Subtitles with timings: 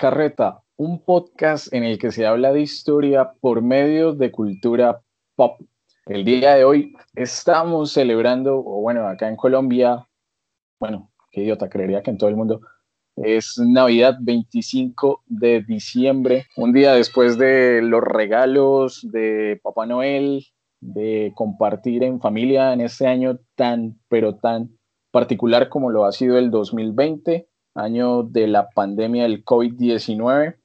[0.00, 5.02] Carreta, un podcast en el que se habla de historia por medio de cultura
[5.36, 5.60] pop.
[6.06, 10.08] El día de hoy estamos celebrando, o bueno, acá en Colombia,
[10.80, 12.62] bueno, qué idiota, creería que en todo el mundo,
[13.14, 20.46] es Navidad 25 de diciembre, un día después de los regalos de Papá Noel,
[20.80, 24.78] de compartir en familia en este año tan, pero tan
[25.10, 30.56] particular como lo ha sido el 2020 año de la pandemia del COVID-19.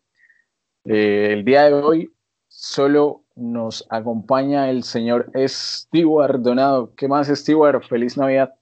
[0.85, 2.13] Eh, el día de hoy
[2.47, 6.93] solo nos acompaña el señor Stewart Donado.
[6.95, 7.83] ¿Qué más, Stewart?
[7.83, 8.55] Feliz Navidad.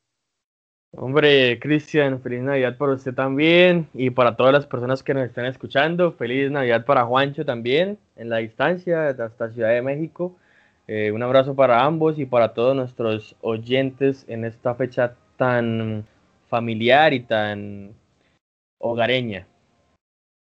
[0.95, 5.45] Hombre, Cristian, feliz Navidad para usted también y para todas las personas que nos están
[5.45, 6.11] escuchando.
[6.11, 10.35] Feliz Navidad para Juancho también, en la distancia, hasta Ciudad de México.
[10.87, 16.05] Eh, un abrazo para ambos y para todos nuestros oyentes en esta fecha tan
[16.47, 17.95] familiar y tan
[18.83, 19.47] hogareña.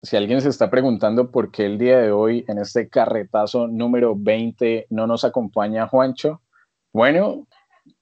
[0.04, 4.16] Si alguien se está preguntando por qué el día de hoy, en este carretazo número
[4.18, 6.42] 20, no nos acompaña Juancho,
[6.94, 7.48] bueno,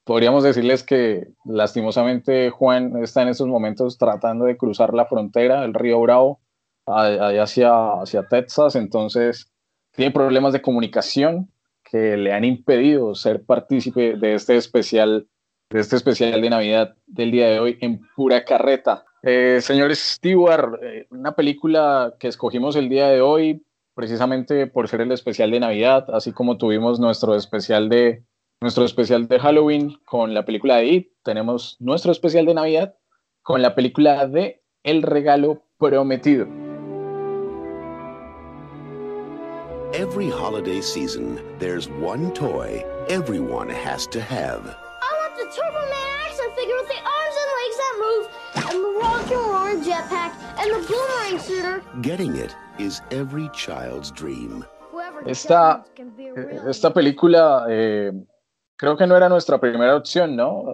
[0.04, 5.74] podríamos decirles que lastimosamente Juan está en estos momentos tratando de cruzar la frontera, el
[5.74, 6.40] río Bravo,
[6.86, 9.52] hacia, hacia Texas, entonces
[9.92, 11.50] tiene problemas de comunicación
[11.84, 15.28] que le han impedido ser partícipe de este especial
[15.70, 19.06] de este especial de Navidad del día de hoy en pura carreta.
[19.26, 25.00] Eh, señor Stewart, eh, una película que escogimos el día de hoy precisamente por ser
[25.00, 28.26] el especial de Navidad, así como tuvimos nuestro especial de
[28.60, 32.96] nuestro especial de Halloween con la película de It, tenemos nuestro especial de Navidad
[33.44, 36.46] con la película de El regalo prometido.
[39.94, 44.64] Every holiday season, there's one toy everyone has to have.
[45.56, 45.94] Turbo Man
[46.26, 47.13] action figure with the
[50.04, 51.82] jetpack, and the boomerang shooter.
[52.02, 54.66] Getting it is every child's dream.
[55.26, 55.84] Esta,
[56.68, 58.12] esta película eh,
[58.78, 60.66] creo que no era nuestra primera opción, ¿no?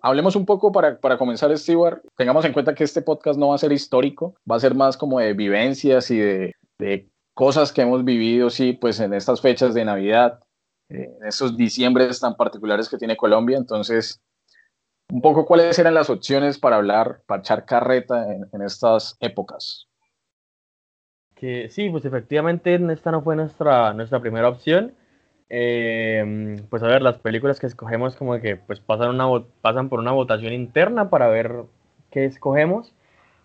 [0.00, 2.00] Hablemos un poco para, para comenzar, Stewart.
[2.16, 4.96] Tengamos en cuenta que este podcast no va a ser histórico, va a ser más
[4.96, 9.74] como de vivencias y de, de cosas que hemos vivido, sí, pues en estas fechas
[9.74, 10.40] de Navidad
[10.92, 13.56] en esos diciembres tan particulares que tiene Colombia.
[13.56, 14.20] Entonces,
[15.12, 19.86] un poco cuáles eran las opciones para hablar, para echar carreta en, estas épocas.
[21.36, 24.94] Sí, pues efectivamente esta no fue nuestra, nuestra primera opción.
[25.50, 29.98] Eh, pues a ver, las películas que escogemos como que pues pasan, una, pasan por
[29.98, 31.64] una votación interna para ver
[32.10, 32.94] qué escogemos.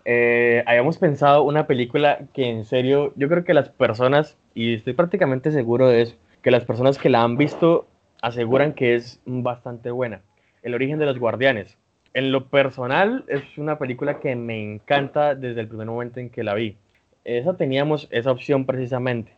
[0.05, 4.93] Eh, habíamos pensado una película que en serio, yo creo que las personas, y estoy
[4.93, 7.87] prácticamente seguro de eso, que las personas que la han visto
[8.21, 10.21] aseguran que es bastante buena.
[10.67, 11.77] El origen de los guardianes.
[12.13, 16.43] En lo personal es una película que me encanta desde el primer momento en que
[16.43, 16.75] la vi.
[17.23, 19.31] Esa teníamos esa opción precisamente.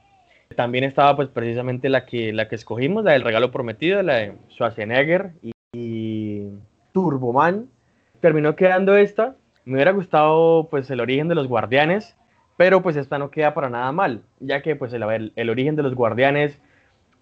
[0.56, 4.33] También estaba pues precisamente la que, la que escogimos, la del regalo prometido, la de
[4.50, 6.48] Schwarzenegger y, y
[6.94, 7.69] Turboman.
[8.21, 9.36] Terminó quedando esta.
[9.65, 12.18] Me hubiera gustado pues el origen de los guardianes,
[12.57, 15.83] pero pues esta no queda para nada mal, ya que pues el, el origen de
[15.83, 16.59] los guardianes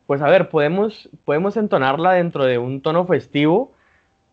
[0.07, 3.73] pues a ver, podemos, podemos entonarla dentro de un tono festivo,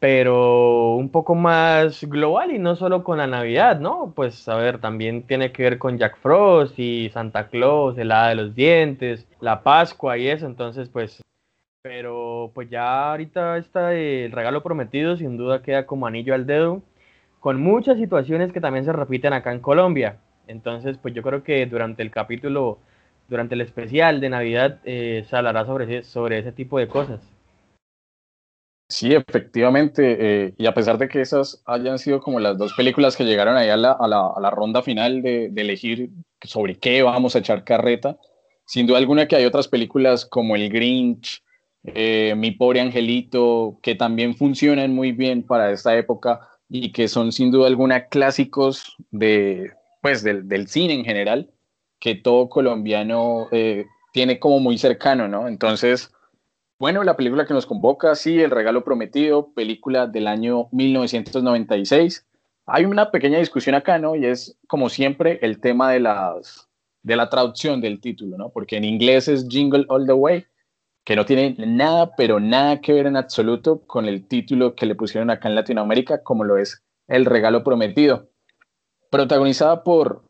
[0.04, 4.12] pero un poco más global y no solo con la Navidad, ¿no?
[4.14, 8.28] Pues a ver, también tiene que ver con Jack Frost y Santa Claus, el hada
[8.28, 11.22] de los dientes, la Pascua y eso, entonces pues,
[11.82, 16.82] pero pues ya ahorita está el regalo prometido sin duda queda como anillo al dedo,
[17.40, 20.18] con muchas situaciones que también se repiten acá en Colombia.
[20.46, 22.78] Entonces, pues yo creo que durante el capítulo
[23.28, 27.33] durante el especial de Navidad eh, se hablará sobre, sobre ese tipo de cosas.
[28.94, 33.16] Sí, efectivamente, eh, y a pesar de que esas hayan sido como las dos películas
[33.16, 36.10] que llegaron ahí a la, a la, a la ronda final de, de, elegir
[36.42, 38.16] sobre qué vamos a echar carreta,
[38.66, 41.42] sin duda alguna que hay otras películas como El Grinch,
[41.82, 47.32] eh, Mi pobre angelito, que también funcionan muy bien para esta época y que son
[47.32, 51.50] sin duda alguna clásicos de, pues, del, del cine en general
[51.98, 55.48] que todo colombiano eh, tiene como muy cercano, ¿no?
[55.48, 56.13] Entonces,
[56.84, 62.26] bueno, la película que nos convoca, sí, El Regalo Prometido, película del año 1996.
[62.66, 64.16] Hay una pequeña discusión acá, ¿no?
[64.16, 66.68] Y es, como siempre, el tema de, las,
[67.02, 68.50] de la traducción del título, ¿no?
[68.50, 70.44] Porque en inglés es Jingle All the Way,
[71.04, 74.94] que no tiene nada, pero nada que ver en absoluto con el título que le
[74.94, 78.28] pusieron acá en Latinoamérica, como lo es El Regalo Prometido.
[79.10, 80.22] Protagonizada por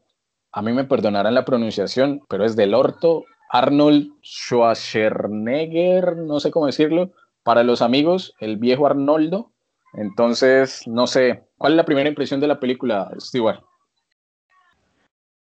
[0.52, 3.24] a mí me perdonarán la pronunciación, pero es del orto
[3.54, 7.12] Arnold Schwarzenegger, no sé cómo decirlo,
[7.44, 9.52] para los amigos, el viejo Arnoldo.
[9.92, 13.60] Entonces, no sé, ¿cuál es la primera impresión de la película, Stewart?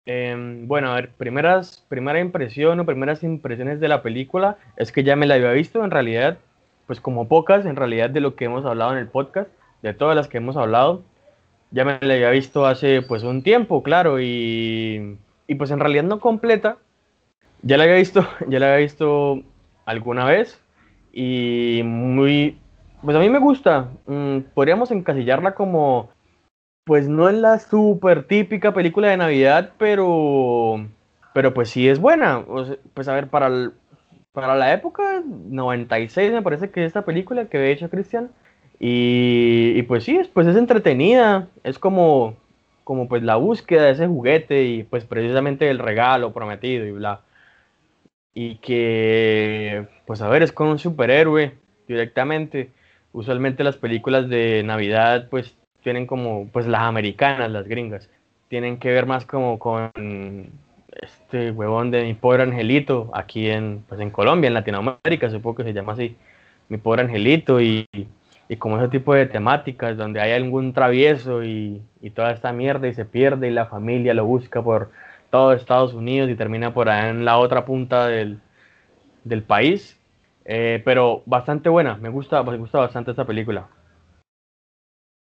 [0.05, 5.05] Em, bueno, a ver, primeras, primera impresión o primeras impresiones de la película es que
[5.05, 6.39] ya me la había visto en realidad,
[6.87, 9.49] pues como pocas en realidad de lo que hemos hablado en el podcast,
[9.81, 11.03] de todas las que hemos hablado,
[11.71, 15.17] ya me la había visto hace pues un tiempo, claro, y,
[15.47, 16.79] y pues en realidad no completa,
[17.63, 19.41] ya la había visto, ya la había visto
[19.85, 20.61] alguna vez
[21.11, 22.57] y muy,
[23.01, 26.09] pues a mí me gusta, mm, podríamos encasillarla como
[26.85, 30.85] pues no es la súper típica película de Navidad, pero,
[31.33, 32.43] pero pues sí es buena.
[32.93, 33.71] pues a ver, para,
[34.33, 38.31] para la época, 96 me parece que esta película que había hecho Cristian.
[38.79, 42.35] Y, pues sí, pues es entretenida, es como,
[42.83, 47.21] como pues la búsqueda de ese juguete y pues precisamente el regalo prometido y bla.
[48.33, 51.53] Y que, pues a ver, es con un superhéroe
[51.87, 52.71] directamente.
[53.11, 58.09] Usualmente las películas de Navidad pues tienen como, pues las americanas, las gringas,
[58.47, 59.91] tienen que ver más como con
[61.01, 65.63] este huevón de mi pobre angelito aquí en, pues en Colombia, en Latinoamérica, supongo que
[65.63, 66.15] se llama así,
[66.69, 67.87] mi pobre angelito y,
[68.47, 72.87] y como ese tipo de temáticas donde hay algún travieso y, y, toda esta mierda
[72.87, 74.91] y se pierde y la familia lo busca por
[75.33, 78.39] todo Estados Unidos y termina por ahí en la otra punta del,
[79.23, 79.99] del país.
[80.45, 83.67] Eh, pero bastante buena, me gusta, me gusta bastante esta película.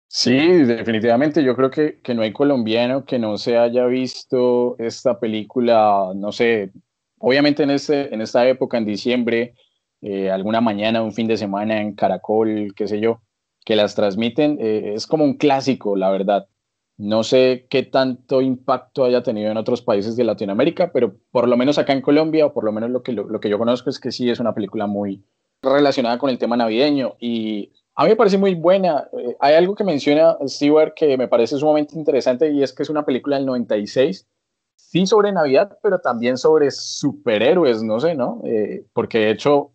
[0.10, 1.42] Sí, definitivamente.
[1.42, 6.34] Yo creo que, que, no hay colombiano que no se haya visto esta película, no
[6.34, 6.72] sé,
[7.20, 9.54] obviamente en, este, en esta época, en diciembre,
[10.02, 13.22] eh, alguna mañana, un fin de semana en Caracol, qué sé yo,
[13.64, 16.48] que las transmiten, eh, es como un clásico, la verdad.
[16.98, 21.58] No sé qué tanto impacto haya tenido en otros países de Latinoamérica, pero por lo
[21.58, 24.00] menos acá en Colombia, o por lo menos lo que, lo, que yo conozco es
[24.00, 25.24] que sí es una película muy
[25.62, 29.08] relacionada con el tema navideño y a mí me parece muy buena.
[29.18, 32.90] Eh, hay algo que menciona Stewart que me parece sumamente interesante y es que es
[32.90, 34.28] una película del 96,
[34.76, 38.42] sí sobre Navidad, pero también sobre superhéroes, no sé, ¿no?
[38.46, 39.72] Eh, porque de hecho,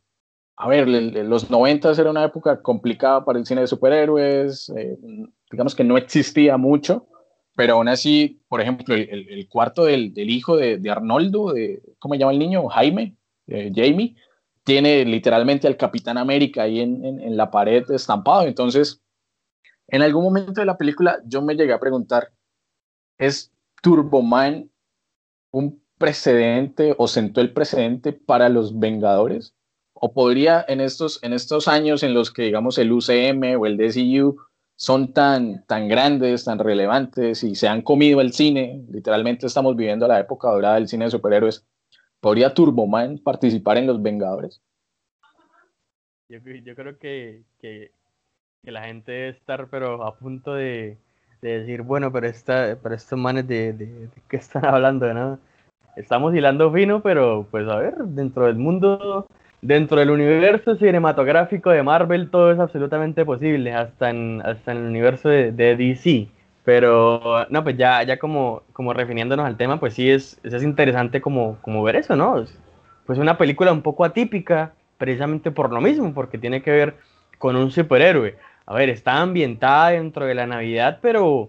[0.56, 4.98] a ver, los 90 era una época complicada para el cine de superhéroes, eh,
[5.50, 7.06] digamos que no existía mucho,
[7.56, 12.20] pero aún así, por ejemplo, el, cuarto del, hijo de, de, Arnoldo, de, ¿cómo se
[12.20, 12.68] llama el niño?
[12.68, 13.16] Jaime,
[13.46, 14.14] Jamie
[14.62, 18.46] tiene literalmente al Capitán América ahí en, en, la pared estampado.
[18.46, 19.00] Entonces,
[19.88, 22.30] en algún momento de la película yo me llegué a preguntar,
[23.18, 23.50] ¿es
[23.82, 24.70] Turboman
[25.50, 29.54] un precedente o sentó el precedente para los Vengadores?
[29.94, 33.76] ¿O podría en estos, en estos años en los que, digamos, el UCM o el
[33.76, 34.36] DCU
[34.78, 40.06] son tan, tan grandes, tan relevantes y se han comido el cine, literalmente estamos viviendo
[40.06, 41.66] la época dorada del cine de superhéroes,
[42.20, 44.60] ¿Podría Turboman participar en Los Vengadores?
[46.28, 47.92] Yo, yo creo que, que,
[48.64, 50.98] la gente debe estar pero a punto de,
[51.40, 55.38] de decir, bueno, pero, esta, pero estos manes de, de, de, qué están hablando, ¿no?
[55.96, 59.26] Estamos hilando fino, pero pues a ver, dentro del mundo,
[59.60, 64.84] dentro del universo cinematográfico de Marvel todo es absolutamente posible, hasta en, hasta en el
[64.84, 66.28] universo de, DC.
[66.64, 71.20] Pero, no, pues ya, ya como, como refiriéndonos al tema, pues sí es, es interesante
[71.20, 72.44] como, como ver eso, ¿no?
[73.06, 76.94] Pues una película un poco atípica, precisamente por lo mismo, porque tiene que ver
[77.38, 78.36] con un superhéroe.
[78.66, 81.48] A ver, está ambientada dentro de la Navidad, pero,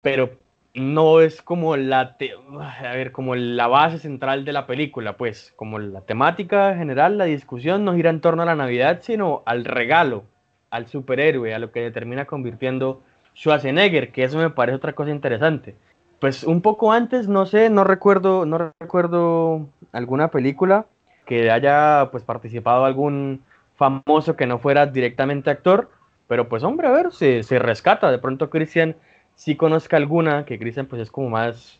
[0.00, 0.30] pero
[0.74, 2.16] no es como la,
[2.60, 7.24] a ver, como la base central de la película, pues, como la temática general, la
[7.24, 10.24] discusión no gira en torno a la Navidad, sino al regalo,
[10.70, 13.02] al superhéroe, a lo que termina convirtiendo
[13.34, 15.74] Schwarzenegger, que eso me parece otra cosa interesante.
[16.20, 20.86] Pues un poco antes, no sé, no recuerdo, no recuerdo alguna película
[21.26, 23.42] que haya pues participado algún
[23.76, 25.90] famoso que no fuera directamente actor,
[26.26, 28.10] pero pues hombre, a ver, se, se rescata.
[28.10, 28.96] De pronto Cristian
[29.38, 31.78] sí conozca alguna, que Cristian pues es como más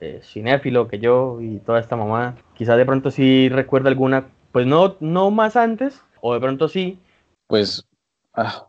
[0.00, 2.36] eh, cinéfilo que yo y toda esta mamá.
[2.54, 6.98] Quizás de pronto sí recuerda alguna, pues no, no más antes, o de pronto sí.
[7.46, 7.88] Pues
[8.34, 8.66] ah,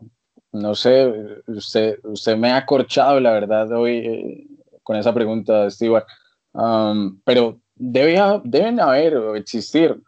[0.50, 1.12] no sé,
[1.46, 4.46] usted, usted me ha acorchado, la verdad, hoy eh,
[4.82, 6.06] con esa pregunta, Stewart.
[6.54, 10.00] Um, pero debe, deben haber o existir,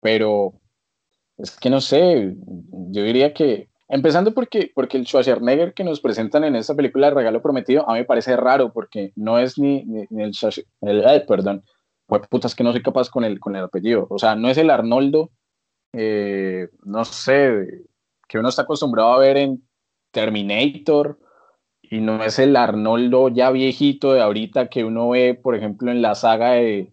[0.00, 0.54] pero
[1.38, 2.36] es que no sé,
[2.92, 7.14] yo diría que, empezando porque, porque el Schwarzenegger que nos presentan en esta película de
[7.14, 11.64] Regalo Prometido, a mí me parece raro porque no es ni, el, el perdón,
[12.06, 14.58] pues putas que no soy capaz con el, con el apellido, o sea, no es
[14.58, 15.30] el Arnoldo,
[15.92, 17.84] eh, no sé,
[18.28, 19.62] que uno está acostumbrado a ver en
[20.10, 21.18] Terminator
[21.82, 26.02] y no es el Arnoldo ya viejito de ahorita que uno ve, por ejemplo, en
[26.02, 26.92] la saga de,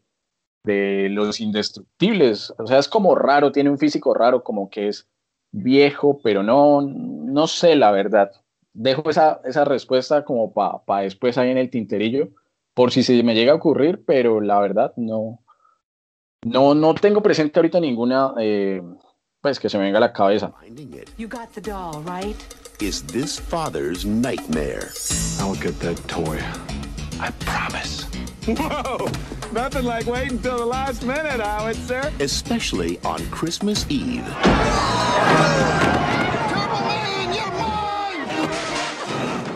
[0.64, 2.54] de Los Indestructibles.
[2.58, 5.08] O sea, es como raro, tiene un físico raro, como que es
[5.52, 8.32] viejo, pero no, no sé la verdad.
[8.74, 12.30] Dejo esa, esa respuesta como para pa después ahí en el tinterillo,
[12.74, 15.40] por si se me llega a ocurrir, pero la verdad no,
[16.44, 18.82] no, no tengo presente ahorita ninguna, eh,
[19.42, 20.54] pues que se me venga a la cabeza.
[20.62, 22.38] Finding it You got the doll, right?
[22.82, 24.90] is this father's nightmare.
[25.40, 26.40] I'll get that toy.
[27.20, 28.11] I promise.
[28.60, 29.08] Whoa!
[29.54, 32.12] Nothing like waiting till the last minute, Howitzer.
[32.20, 34.24] especially on Christmas Eve.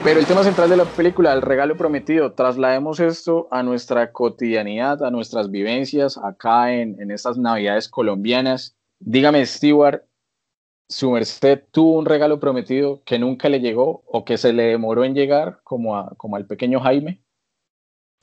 [0.03, 5.03] Pero el tema central de la película, el regalo prometido, traslademos esto a nuestra cotidianidad,
[5.03, 8.77] a nuestras vivencias acá en, en estas navidades colombianas.
[8.99, 10.03] Dígame, Stewart,
[10.87, 15.03] ¿su merced tuvo un regalo prometido que nunca le llegó o que se le demoró
[15.05, 17.23] en llegar como, a- como al pequeño Jaime?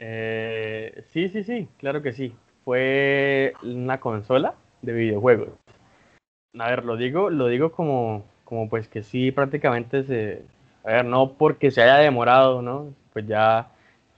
[0.04, 2.34] Eh, sí, sí, sí, claro que sí.
[2.64, 5.50] Fue una consola de videojuegos.
[6.58, 10.42] A ver, lo digo, lo digo como, como pues que sí, prácticamente se.
[10.84, 12.92] A ver, no porque se haya demorado, ¿no?
[13.12, 13.68] Pues ya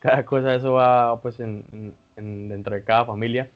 [0.01, 3.51] cada cosa eso va pues en, en- en- dentro de cada familia.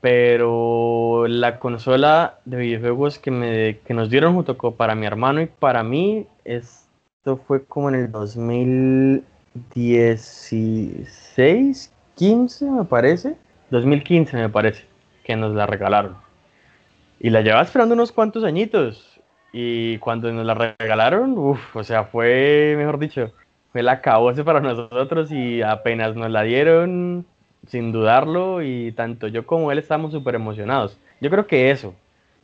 [0.00, 5.42] Pero la consola de videojuegos que, me, que nos dieron junto con para mi hermano
[5.42, 8.12] y para mí, esto fue como en el
[9.74, 13.36] 2016, 15 me parece.
[13.70, 14.84] 2015 me parece
[15.24, 16.16] que nos la regalaron.
[17.18, 19.20] Y la llevaba esperando unos cuantos añitos.
[19.52, 23.32] Y cuando nos la regalaron, uff, o sea, fue, mejor dicho,
[23.72, 27.24] fue la acabose para nosotros y apenas nos la dieron,
[27.66, 30.98] sin dudarlo, y tanto yo como él estábamos súper emocionados.
[31.20, 31.94] Yo creo que eso.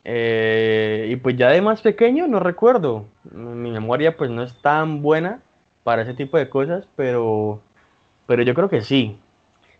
[0.05, 3.05] Eh, y pues ya de más pequeño no recuerdo.
[3.31, 5.41] Mi memoria pues no es tan buena
[5.83, 7.61] para ese tipo de cosas, pero,
[8.27, 9.19] pero yo creo que sí.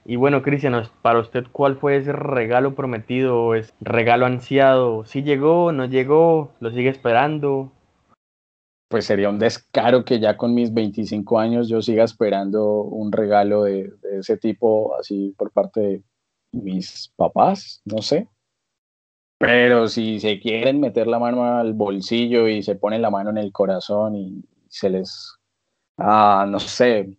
[0.06, 5.06] Y bueno, Cristian, para usted, ¿cuál fue ese regalo prometido, ese regalo ansiado?
[5.06, 7.72] ¿Sí llegó, no llegó, lo sigue esperando?
[8.90, 13.64] Pues sería un descaro que ya con mis 25 años yo siga esperando un regalo
[13.64, 16.04] de, de ese tipo así por parte de
[16.52, 18.28] mis papás, no sé.
[19.40, 23.38] Pero si se quieren meter la mano al bolsillo y se ponen la mano en
[23.38, 25.38] el corazón y se les,
[26.04, 27.18] ah, no sé,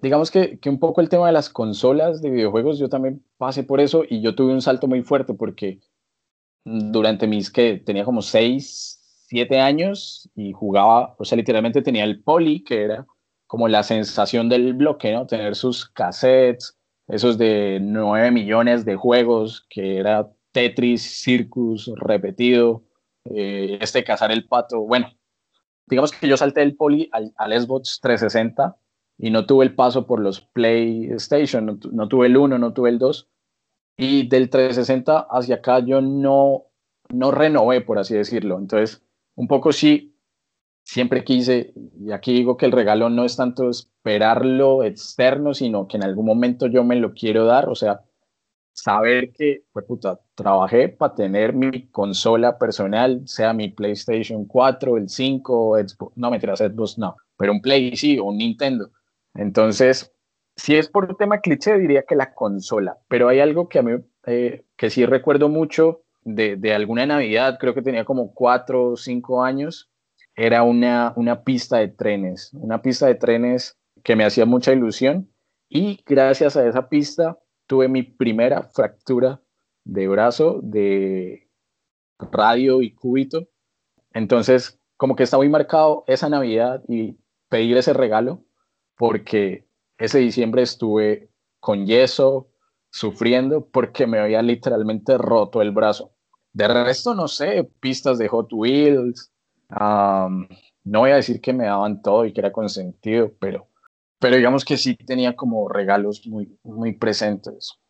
[0.00, 3.64] digamos que, que un poco el tema de las consolas de videojuegos, yo también pasé
[3.64, 5.80] por eso y yo tuve un salto muy fuerte porque
[6.64, 12.22] durante mis que tenía como 6, 7 años y jugaba, o sea, literalmente tenía el
[12.22, 13.06] poli, que era
[13.46, 15.26] como la sensación del bloque, ¿no?
[15.26, 22.84] Tener sus cassettes, esos de 9 millones de juegos, que era Tetris, Circus, repetido,
[23.26, 25.12] eh, este cazar el pato, bueno,
[25.86, 28.76] digamos que yo salté del poli al, al Xbox 360
[29.18, 32.90] y no tuve el paso por los PlayStation, no, no tuve el 1, no tuve
[32.90, 33.28] el 2.
[33.96, 36.64] Y del 360 hacia acá yo no,
[37.10, 38.58] no renové, por así decirlo.
[38.58, 39.02] Entonces,
[39.34, 40.16] un poco sí,
[40.84, 45.96] siempre quise, y aquí digo que el regalo no es tanto esperarlo externo, sino que
[45.96, 48.02] en algún momento yo me lo quiero dar, o sea,
[48.72, 55.08] saber que, pues puta, trabajé para tener mi consola personal, sea mi PlayStation 4, el
[55.08, 58.90] 5, Xbox, no mentiras, Xbox no, pero un Play sí, o un Nintendo.
[59.34, 60.12] Entonces,
[60.56, 63.92] si es por tema cliché, diría que la consola, pero hay algo que a mí,
[64.26, 68.96] eh, que sí recuerdo mucho de, de alguna Navidad, creo que tenía como cuatro o
[68.96, 69.90] cinco años,
[70.34, 75.30] era una, una pista de trenes, una pista de trenes que me hacía mucha ilusión
[75.68, 77.38] y gracias a esa pista
[77.72, 79.40] tuve mi primera fractura
[79.82, 81.48] de brazo de
[82.30, 83.48] radio y cúbito.
[84.12, 87.16] Entonces, como que está muy marcado esa Navidad y
[87.48, 88.44] pedir ese regalo
[88.94, 92.50] porque ese diciembre estuve con yeso,
[92.90, 96.12] sufriendo porque me había literalmente roto el brazo.
[96.52, 99.32] De resto, no sé, pistas de Hot Wheels.
[99.70, 103.66] no voy a decir que me daban todo y que era consentido, pero,
[104.22, 107.80] pero digamos que sí tenía como regalos muy, muy presentes.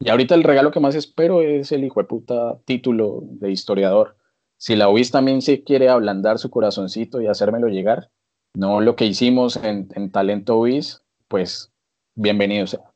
[0.00, 4.16] Y ahorita el regalo que más espero es el hijo de puta título de historiador.
[4.56, 8.08] Si la UIS también se quiere ablandar su corazoncito y hacérmelo llegar,
[8.56, 11.70] no lo que hicimos en, en Talento UIS, pues
[12.14, 12.90] bienvenido sea.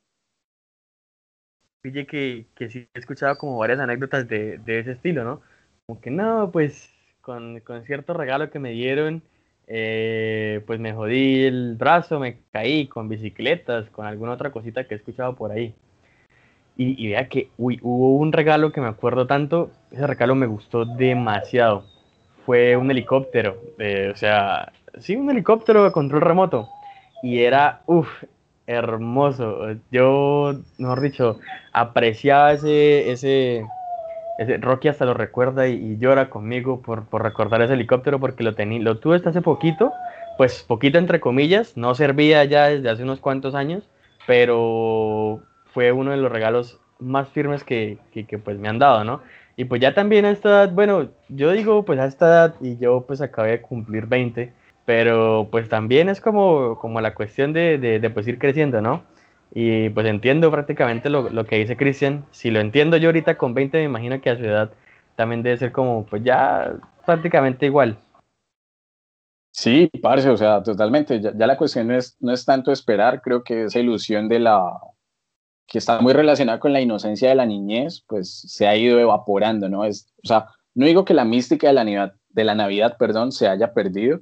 [1.81, 5.41] Pille que, que sí he escuchado como varias anécdotas de, de ese estilo, ¿no?
[5.85, 6.89] Como que no, pues
[7.21, 9.21] con, con cierto regalo que me dieron,
[9.67, 14.95] eh, pues me jodí el brazo, me caí con bicicletas, con alguna otra cosita que
[14.95, 15.75] he escuchado por ahí.
[16.79, 20.85] Y, vea que, uy, hubo un regalo que me acuerdo tanto, ese regalo me gustó
[20.85, 21.85] demasiado.
[22.45, 26.69] Fue un helicóptero, eh, o sea, sí, un helicóptero de control remoto.
[27.23, 28.07] Y era, uff,
[28.67, 29.75] hermoso.
[29.91, 31.39] Yo, mejor dicho,
[31.73, 33.65] apreciaba ese, ese
[34.59, 38.99] Rocky hasta lo recuerda y, llora conmigo por, recordar ese helicóptero porque lo, tení, lo
[38.99, 39.91] tuve hasta hace poquito,
[40.37, 43.83] pues poquito entre comillas, no servía ya desde hace unos cuantos años,
[44.27, 45.41] pero
[45.73, 49.21] fue uno de los regalos más firmes que, que, que, pues me han dado, ¿no?
[49.55, 52.77] Y pues ya también a esta edad, bueno, yo digo pues a esta edad y
[52.77, 54.53] yo pues acabé de cumplir 20,
[54.85, 59.03] pero pues también es como, como la cuestión de, de, de pues ir creciendo, ¿no?
[59.53, 63.53] Y pues entiendo prácticamente lo, lo que dice Cristian, si lo entiendo yo ahorita con
[63.53, 64.71] 20 me imagino que a su edad
[65.15, 66.75] también debe ser como pues ya
[67.05, 67.97] prácticamente igual.
[69.51, 71.19] Sí, parce, o sea, totalmente.
[71.19, 74.79] Ya, la cuestión no es, no es tanto esperar, creo que esa ilusión de la,
[75.65, 79.67] que está muy relacionada con la inocencia de la niñez, pues se ha ido evaporando,
[79.67, 79.83] ¿no?
[79.83, 83.47] Es, o sea, no digo que la mística de la de la Navidad perdón, se
[83.47, 84.19] haya perdido,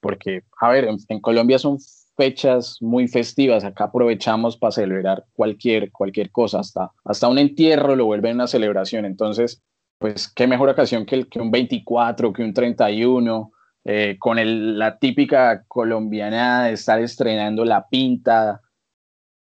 [0.00, 1.78] porque, a ver, en, en Colombia son
[2.18, 8.06] fechas muy festivas, acá aprovechamos para celebrar cualquier, cualquier cosa, hasta, hasta un entierro lo
[8.06, 9.62] vuelven una celebración, entonces,
[9.98, 13.52] pues qué mejor ocasión que, el, que un 24, que un 31,
[13.84, 18.62] eh, con el, la típica colombiana de estar estrenando la pinta,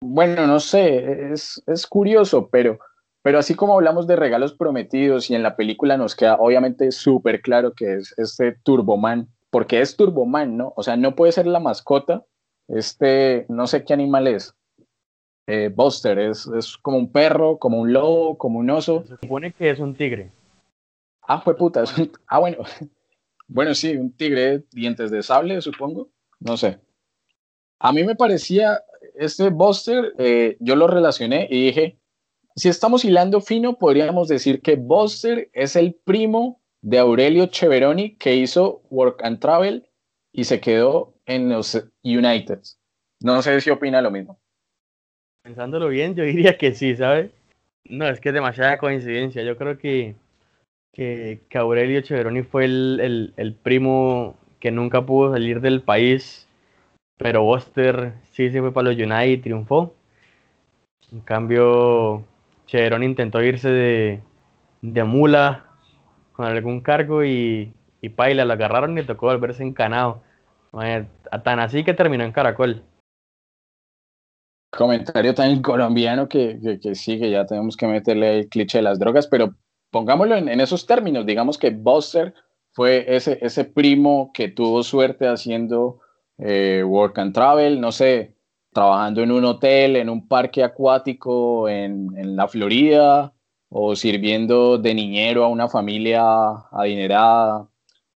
[0.00, 2.80] bueno, no sé, es, es curioso, pero,
[3.22, 7.40] pero así como hablamos de regalos prometidos y en la película nos queda obviamente súper
[7.40, 10.72] claro que es este Turboman, porque es Turboman, ¿no?
[10.74, 12.24] O sea, no puede ser la mascota,
[12.68, 14.54] este, no sé qué animal es.
[15.46, 19.04] Eh, Buster, es, es como un perro, como un lobo, como un oso.
[19.06, 20.32] Se supone que es un tigre.
[21.22, 21.82] Ah, fue puta.
[21.82, 22.58] Es un, ah, bueno.
[23.46, 26.08] Bueno, sí, un tigre, dientes de sable, supongo.
[26.40, 26.80] No sé.
[27.78, 28.82] A mí me parecía,
[29.14, 31.98] este Buster, eh, yo lo relacioné y dije,
[32.56, 38.36] si estamos hilando fino, podríamos decir que Buster es el primo de Aurelio Cheveroni que
[38.36, 39.88] hizo Work and Travel
[40.32, 42.60] y se quedó en los United.
[43.20, 44.38] No sé si opina lo mismo.
[45.42, 47.30] Pensándolo bien, yo diría que sí, ¿sabes?
[47.84, 49.42] No, es que es demasiada coincidencia.
[49.42, 50.14] Yo creo que,
[50.92, 56.48] que, Aurelio Cheveroni fue el, el, el, primo que nunca pudo salir del país,
[57.18, 59.94] pero Buster sí se fue para los United y triunfó.
[61.12, 62.24] En cambio,
[62.66, 64.20] Cheveroni intentó irse de,
[64.80, 65.66] de mula
[66.32, 70.22] con algún cargo y, y Paila lo agarraron y tocó volverse encanado.
[71.44, 72.82] Tan así que terminó en Caracol.
[74.70, 78.98] Comentario tan colombiano que, que, sí, que ya tenemos que meterle el cliché de las
[78.98, 79.54] drogas, pero
[79.90, 81.26] pongámoslo en, en esos términos.
[81.26, 82.34] Digamos que Buster
[82.72, 86.00] fue ese, ese primo que tuvo suerte haciendo
[86.38, 88.34] eh, work and travel, no sé,
[88.72, 93.32] trabajando en un hotel, en un parque acuático en, en la Florida,
[93.68, 96.24] o sirviendo de niñero a una familia
[96.72, 97.68] adinerada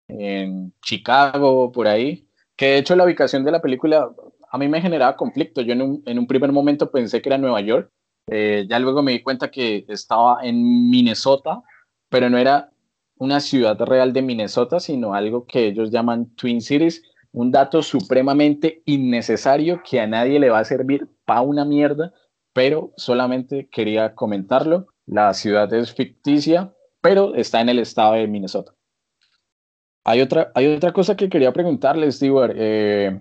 [0.09, 2.28] en Chicago, por ahí
[2.59, 4.11] que de hecho la ubicación de la película
[4.51, 5.63] a mí me generaba conflicto.
[5.63, 7.91] Yo en un, en un primer momento pensé que era Nueva York,
[8.31, 11.63] eh, ya luego me di cuenta que estaba en Minnesota,
[12.11, 12.71] pero no era
[13.17, 18.83] una ciudad real de Minnesota, sino algo que ellos llaman Twin Cities, un dato supremamente
[18.87, 22.13] innecesario que a nadie le va a servir para una mierda,
[22.53, 24.89] pero solamente quería comentarlo.
[25.07, 28.75] La ciudad es ficticia, pero está en el estado de Minnesota.
[30.09, 32.55] Hay otra, hay otra cosa que quería preguntarle, Stewart.
[32.57, 33.21] Eh,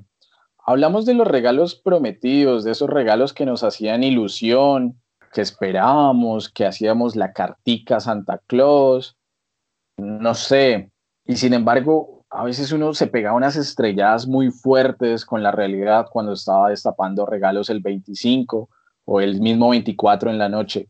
[0.66, 4.98] hablamos de los regalos prometidos, de esos regalos que nos hacían ilusión,
[5.34, 9.18] que esperábamos, que hacíamos la cartica Santa Claus,
[9.98, 10.90] no sé.
[11.26, 16.08] Y sin embargo, a veces uno se pegaba unas estrelladas muy fuertes con la realidad
[16.10, 18.70] cuando estaba destapando regalos el 25
[19.04, 20.88] o el mismo 24 en la noche.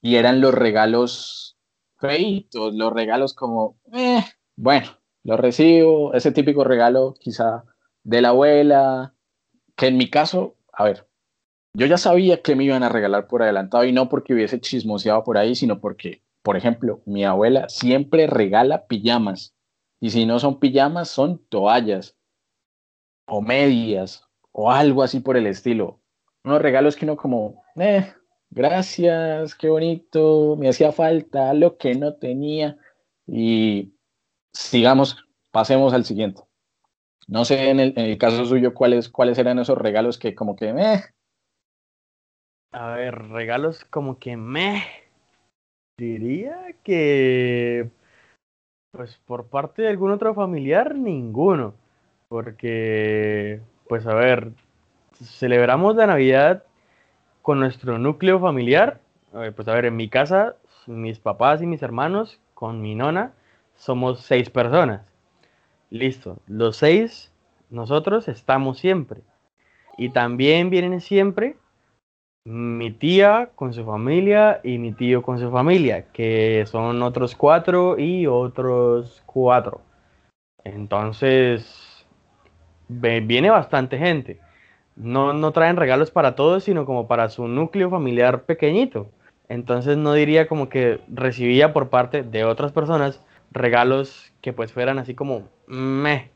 [0.00, 1.58] Y eran los regalos
[1.98, 4.24] feitos, los regalos como, eh,
[4.56, 7.64] bueno, lo recibo, ese típico regalo quizá
[8.02, 9.14] de la abuela,
[9.74, 11.08] que en mi caso, a ver,
[11.72, 15.24] yo ya sabía que me iban a regalar por adelantado y no porque hubiese chismoseado
[15.24, 19.54] por ahí, sino porque, por ejemplo, mi abuela siempre regala pijamas
[19.98, 22.16] y si no son pijamas, son toallas
[23.26, 26.00] o medias o algo así por el estilo.
[26.44, 28.12] Unos regalos que uno como, eh,
[28.50, 32.76] gracias, qué bonito, me hacía falta lo que no tenía
[33.26, 33.93] y
[34.54, 36.42] sigamos, pasemos al siguiente.
[37.26, 40.56] No sé en el, en el caso suyo cuáles, cuáles eran esos regalos que como
[40.56, 41.02] que me...
[42.72, 44.84] A ver, regalos como que me...
[45.98, 47.90] Diría que...
[48.92, 51.74] Pues por parte de algún otro familiar, ninguno.
[52.28, 54.52] Porque, pues a ver,
[55.14, 56.64] celebramos la Navidad
[57.42, 59.00] con nuestro núcleo familiar.
[59.32, 63.32] Pues a ver, en mi casa, mis papás y mis hermanos, con mi nona,
[63.76, 65.02] somos seis personas.
[65.90, 67.32] Listo, los seis,
[67.70, 69.20] nosotros estamos siempre.
[69.96, 71.56] Y también vienen siempre
[72.46, 77.98] mi tía con su familia y mi tío con su familia, que son otros cuatro
[77.98, 79.80] y otros cuatro.
[80.64, 82.06] Entonces,
[82.88, 84.40] viene bastante gente.
[84.96, 89.08] no, no traen regalos para todos, sino como para su núcleo familiar pequeñito.
[89.48, 93.22] Entonces no diría como que recibía por parte de otras personas
[93.54, 96.30] regalos que pues fueran así como meh,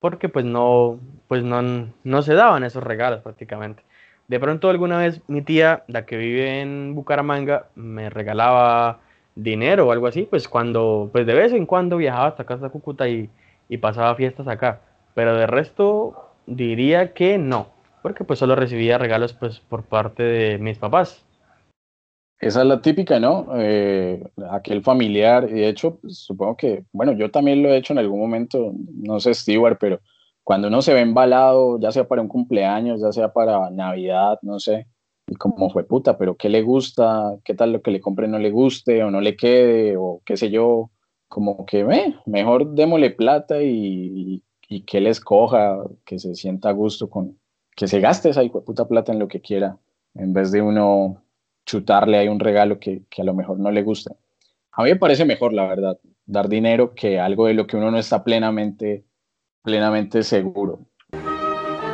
[0.00, 1.62] porque pues no, pues no,
[2.02, 3.84] no se daban esos regalos prácticamente.
[4.28, 9.00] De pronto alguna vez mi tía, la que vive en Bucaramanga, me regalaba
[9.34, 12.70] dinero o algo así, pues cuando, pues de vez en cuando viajaba hasta casa de
[12.70, 13.30] Cúcuta y,
[13.68, 14.80] y pasaba fiestas acá.
[15.14, 17.68] Pero de resto diría que no,
[18.02, 21.24] porque pues solo recibía regalos pues por parte de mis papás.
[22.42, 23.46] Esa es la típica, ¿no?
[23.54, 27.92] Eh, aquel familiar, y de hecho, pues, supongo que, bueno, yo también lo he hecho
[27.92, 30.00] en algún momento, no sé, Stewart, pero
[30.42, 34.58] cuando uno se ve embalado, ya sea para un cumpleaños, ya sea para Navidad, no
[34.58, 34.88] sé,
[35.28, 37.38] y como fue puta, pero ¿qué le gusta?
[37.44, 39.96] ¿Qué tal lo que le compre no le guste o no le quede?
[39.96, 40.90] O qué sé yo,
[41.28, 41.86] como que,
[42.26, 47.38] mejor démosle plata y, y, que él escoja, que se sienta a gusto con,
[47.76, 49.78] que se gaste esa puta plata en lo que quiera,
[50.16, 51.22] en vez de uno
[51.64, 54.14] chutarle ahí un regalo que, que a lo mejor no le gusta.
[54.72, 57.90] A mí me parece mejor, la verdad, dar dinero que algo de lo que uno
[57.90, 59.04] no está plenamente,
[59.62, 60.86] plenamente seguro.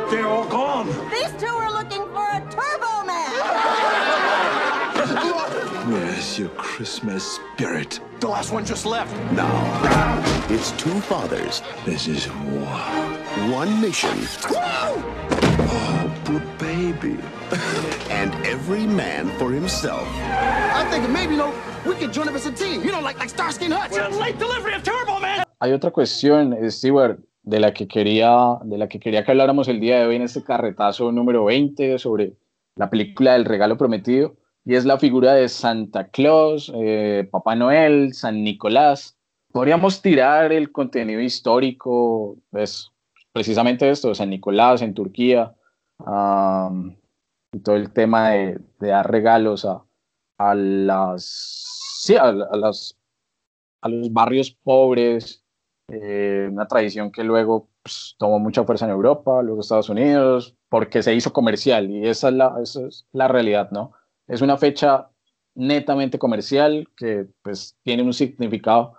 [0.09, 0.87] They're all gone.
[1.11, 3.29] These two are looking for a Turbo Man.
[5.91, 7.23] Where's your Christmas
[7.55, 7.99] spirit?
[8.19, 9.11] The last one just left.
[9.33, 12.79] Now, it's two fathers, This is war.
[13.51, 14.17] one mission,
[14.51, 14.97] Oh,
[16.59, 17.17] baby.
[18.19, 20.05] and every man for himself.
[20.75, 21.53] I think maybe, you know,
[21.85, 22.83] we could join up as a team.
[22.83, 23.93] You know, like like Starsky and Hutch.
[24.19, 25.45] late delivery of Turbo Man.
[25.61, 29.79] Hay otra cuestión, Stewart, de la que quería, de la que quería que habláramos el
[29.79, 32.33] día de hoy en este carretazo número 20 sobre
[32.75, 38.13] la película del regalo prometido, y es la figura de Santa Claus, eh, Papá Noel,
[38.13, 39.17] San Nicolás.
[39.51, 42.91] Podríamos tirar el contenido histórico, pues,
[43.33, 45.53] precisamente esto, San Nicolás en Turquía,
[45.99, 46.95] um,
[47.51, 49.83] y todo el tema de, dar regalos a,
[50.37, 51.23] a las,
[52.01, 52.97] sí, a, a las,
[53.81, 55.43] a los barrios pobres,
[55.87, 61.01] eh, una tradición que luego pues, tomó mucha fuerza en Europa, luego Estados Unidos, porque
[61.01, 63.93] se hizo comercial y esa es la, esa es la realidad, ¿no?
[64.27, 65.09] Es una fecha
[65.55, 68.93] netamente comercial que pues tiene un significado,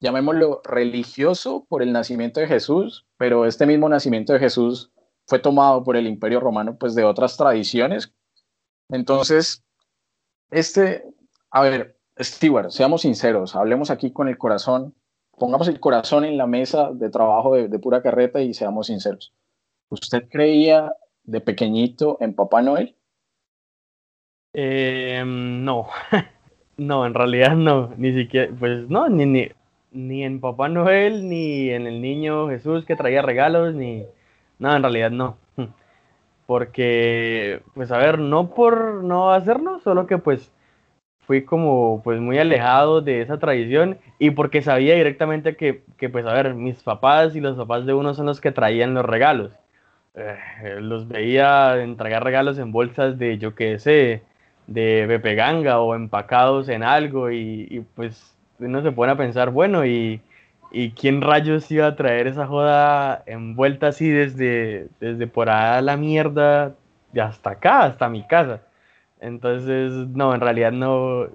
[0.00, 4.90] llamémoslo religioso por el nacimiento de Jesús, pero este mismo nacimiento de Jesús
[5.30, 8.12] fue tomado por el Imperio Romano pues de otras tradiciones.
[8.88, 9.62] Entonces,
[10.50, 11.04] este,
[11.52, 14.92] a ver, Stewart, seamos sinceros, hablemos aquí con el corazón,
[15.38, 19.32] pongamos el corazón en la mesa de trabajo de, pura carreta y seamos sinceros.
[19.88, 22.96] ¿Usted creía de pequeñito en Papá Noel?
[24.52, 25.86] Eh, no,
[26.76, 29.48] no, en realidad no, ni siquiera, pues no, ni, ni,
[29.92, 34.04] ni en Papá Noel, ni en el niño Jesús que traía regalos, ni,
[34.60, 35.36] no, en realidad no.
[36.46, 40.52] Porque, pues a ver, no por no hacerlo, solo que pues
[41.26, 46.26] fui como pues muy alejado de esa tradición y porque sabía directamente que, que pues
[46.26, 49.52] a ver, mis papás y los papás de uno son los que traían los regalos.
[50.14, 50.36] Eh,
[50.80, 54.22] los veía entregar regalos en bolsas de, yo qué sé,
[54.66, 59.50] de Pepe Ganga o empacados en algo y, y, pues uno se pone a pensar,
[59.50, 60.20] bueno, y,
[60.70, 65.82] y quién rayos iba a traer esa joda envuelta así desde, desde por allá a
[65.82, 66.74] la mierda
[67.20, 68.62] hasta acá, hasta mi casa.
[69.20, 71.28] Entonces, no, en realidad no,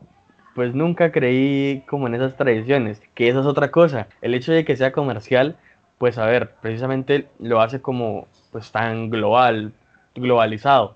[0.56, 4.08] pues nunca creí como en esas tradiciones, que esa es otra cosa.
[4.22, 5.58] El hecho de que sea comercial,
[5.98, 9.74] pues a ver, precisamente lo hace como pues tan global,
[10.16, 10.96] globalizado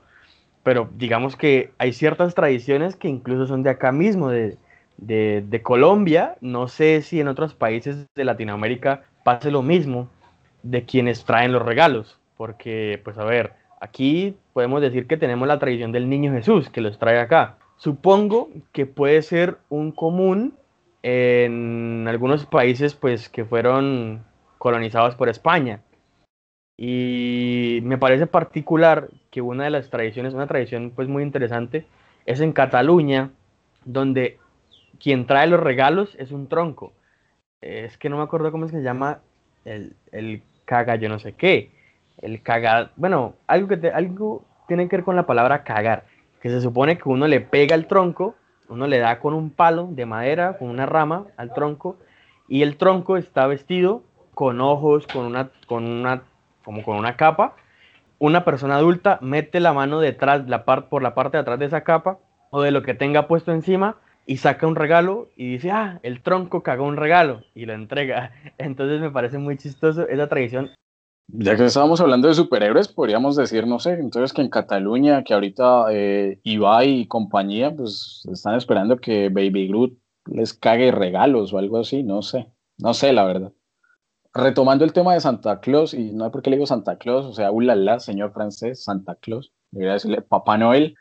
[0.63, 4.57] pero digamos que hay ciertas tradiciones que incluso son de acá mismo, de,
[4.99, 6.35] de, Colombia.
[6.41, 10.09] No sé si en otros países de Latinoamérica pase lo mismo
[10.63, 15.59] de quienes traen los regalos, porque pues a ver, aquí podemos decir que tenemos la
[15.59, 17.57] tradición del niño Jesús que los trae acá.
[17.77, 20.53] Supongo que puede ser un común
[21.01, 24.25] en algunos países pues que fueron
[24.57, 25.81] colonizados por España,
[26.81, 31.85] y me parece particular que una de las tradiciones, una tradición pues muy interesante,
[32.25, 33.31] es en Cataluña,
[33.83, 34.37] donde
[34.99, 36.93] quien trae los regalos es un tronco.
[37.61, 39.19] Es que no me acuerdo cómo es que se llama
[39.65, 41.71] el, el caga, yo no sé qué.
[42.21, 46.03] El caga, bueno, algo que algo tiene que ver con la palabra cagar,
[46.41, 48.35] que se supone que uno le pega el tronco,
[48.67, 51.97] uno le da con un palo de madera, con una rama al tronco,
[52.47, 56.23] y el tronco está vestido con ojos, con una, con una
[56.63, 57.55] como con una capa.
[58.19, 61.81] Una persona adulta mete la mano detrás, la por la parte de atrás de esa
[61.83, 62.19] capa
[62.51, 63.95] o de lo que tenga puesto encima
[64.29, 68.31] y saca un regalo y dice, ah, el tronco cagó un regalo y lo entrega.
[68.59, 70.69] Entonces me parece muy chistoso esa tradición.
[71.29, 75.35] Ya que estábamos hablando de superhéroes, podríamos decir, no sé, entonces que en Cataluña, que
[75.35, 79.93] ahorita eh, Ibai y compañía, pues están esperando que Baby Groot
[80.25, 82.47] les cague regalos o algo así, no sé,
[82.79, 83.51] no sé la verdad.
[84.33, 87.27] Retomando el tema de Santa Claus, y no sé por qué le digo Santa Claus,
[87.27, 90.95] o sea, ulala, señor francés, Santa Claus, debería decirle Papá Noel,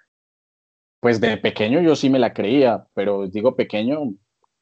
[1.01, 4.15] pues de pequeño yo sí me la creía, pero digo pequeño,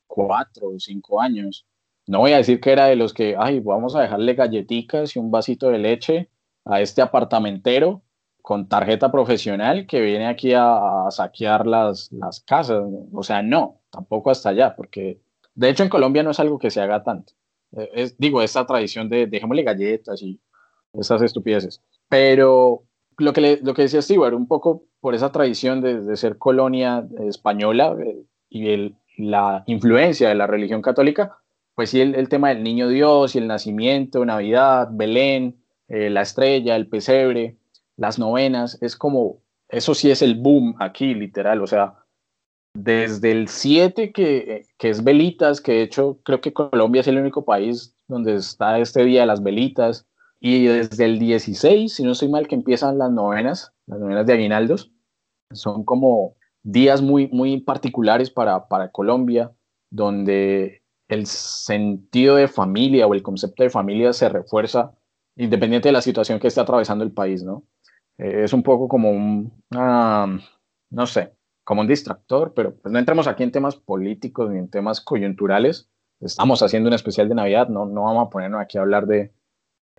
[0.07, 1.67] cuatro o cinco años
[2.07, 5.19] no voy a decir que era de los que, ay, vamos a dejarle galletitas y
[5.19, 6.31] un vasito de leche
[6.65, 8.03] a este apartamentero
[8.43, 12.85] con tarjeta profesional que viene aquí a, saquear las, las casas.
[13.13, 15.21] O sea, no, tampoco hasta allá, porque
[15.55, 17.33] de hecho en Colombia no es algo que se haga tanto.
[17.77, 20.41] Eh, es, digo, esta tradición de dejémosle galletas y
[20.93, 21.83] esas estupideces.
[22.09, 22.85] Pero
[23.19, 27.97] lo que, lo que decía Stewart, un poco por esa tradición de, ser colonia española
[28.01, 31.39] eh, y el, la influencia de la religión católica,
[31.75, 35.57] pues sí, el, tema del niño Dios y el nacimiento, Navidad, Belén,
[35.89, 37.57] eh, la estrella, el pesebre,
[37.97, 41.95] las novenas, es como, eso sí es el boom aquí, literal, o sea,
[42.75, 47.19] desde el 7 que, que es velitas, que de hecho creo que Colombia es el
[47.19, 50.07] único país donde está este día de las velitas,
[50.41, 54.33] y desde el 16, si no estoy mal, que empiezan las novenas, las novenas de
[54.35, 54.93] aguinaldos,
[55.53, 59.53] son como días muy, muy particulares para, para Colombia,
[59.91, 64.93] donde el sentido de familia o el concepto de familia se refuerza
[65.37, 67.65] independiente de la situación que esté atravesando el país, ¿no?
[68.19, 71.33] Eh, es un poco como un, no sé,
[71.65, 75.89] como un distractor, pero pues no entramos aquí en temas políticos ni en temas coyunturales.
[76.21, 79.33] Estamos haciendo un especial de Navidad, no, no vamos a ponernos aquí a hablar de,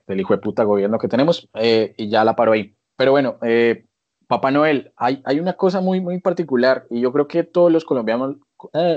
[0.07, 2.75] del hijo de puta gobierno que tenemos eh, y ya la paro ahí.
[2.95, 3.85] Pero bueno, eh,
[4.27, 7.85] Papá Noel, hay, hay una cosa muy, muy particular y yo creo que todos los
[7.85, 8.37] colombianos,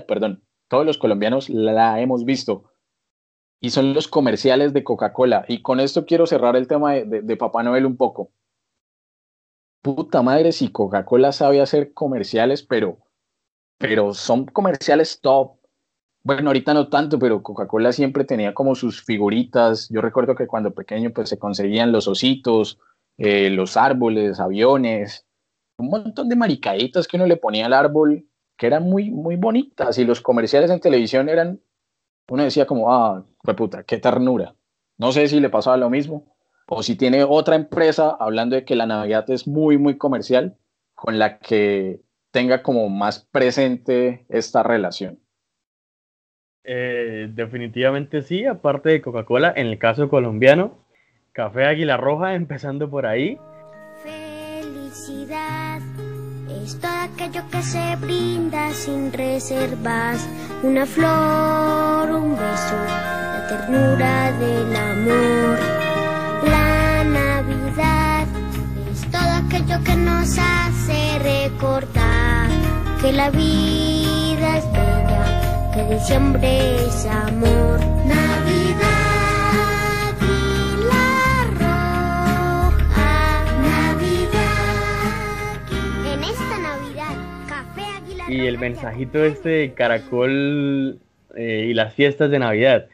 [0.09, 2.71] perdón, todos los colombianos la hemos visto,
[3.61, 5.45] y son los comerciales de Coca-Cola.
[5.47, 8.33] Y con esto quiero cerrar el tema de, Papá Noel un poco.
[9.83, 12.99] Puta madre, si Coca-Cola sabe hacer comerciales, pero,
[13.79, 15.57] pero son comerciales top.
[16.23, 19.89] Bueno, ahorita no tanto, pero Coca-Cola siempre tenía como sus figuritas.
[19.89, 22.79] Yo recuerdo que cuando pequeño pues se conseguían los ositos,
[23.17, 25.27] eh, los árboles, aviones,
[25.79, 29.97] un montón de maricaditas que uno le ponía al árbol que eran muy, muy bonitas
[29.97, 31.63] y los comerciales en televisión eran,
[32.29, 33.25] uno decía como, ah,
[33.57, 34.55] puta, qué ternura.
[34.99, 36.37] No sé si le pasaba lo mismo
[36.69, 40.59] o si tiene otra empresa hablando de que la Navidad es muy, muy comercial
[40.95, 45.19] con la que tenga como más presente esta relación.
[46.65, 50.79] Eh, definitivamente sí, aparte de Coca-Cola, en el caso colombiano,
[51.33, 53.39] Café Águila Roja, empezando por ahí.
[54.03, 55.81] Felicidad
[56.63, 60.29] es todo aquello que se brinda sin reservas,
[60.63, 65.59] una flor, un beso, la ternura del amor.
[66.49, 68.27] La Navidad
[68.93, 72.49] es todo aquello que nos hace recordar
[73.01, 75.00] que la vida es bella,
[75.73, 77.81] que diciembre es amor.
[78.07, 79.11] Navidad.
[88.29, 91.01] y el mensajito este de Caracol
[91.35, 92.87] eh, y las fiestas de Navidad.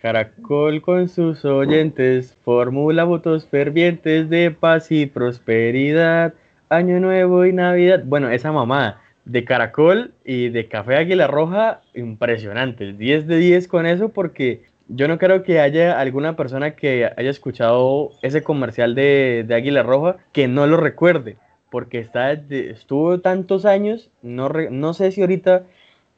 [0.00, 6.34] Caracol con sus oyentes formula votos fervientes de paz y prosperidad,
[6.68, 8.02] Año Nuevo y Navidad.
[8.04, 12.92] Bueno, esa mamá de Caracol y de Café Águila Roja, impresionante.
[12.92, 17.30] 10 de 10 con eso porque yo no creo que haya alguna persona que haya
[17.30, 21.36] escuchado ese comercial de, de Águila Roja que no lo recuerde
[21.70, 25.64] porque está, estuvo tantos años, no, no sé si ahorita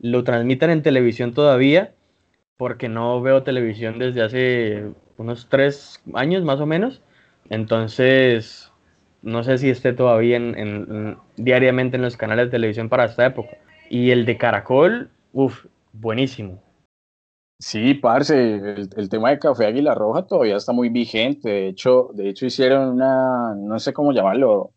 [0.00, 1.92] lo transmitan en televisión todavía,
[2.56, 4.84] porque no veo televisión desde hace
[5.16, 7.02] unos tres años más o menos.
[7.50, 8.71] Entonces,
[9.22, 13.56] no sé si esté todavía en, diariamente en los canales de televisión para esta época.
[13.88, 16.60] Y el de Caracol, uff, buenísimo.
[17.58, 18.56] Sí, parce,
[18.96, 21.48] el, tema de Café Águila Roja todavía está muy vigente.
[21.48, 24.72] De hecho, de hecho hicieron una, no sé cómo llamarlo,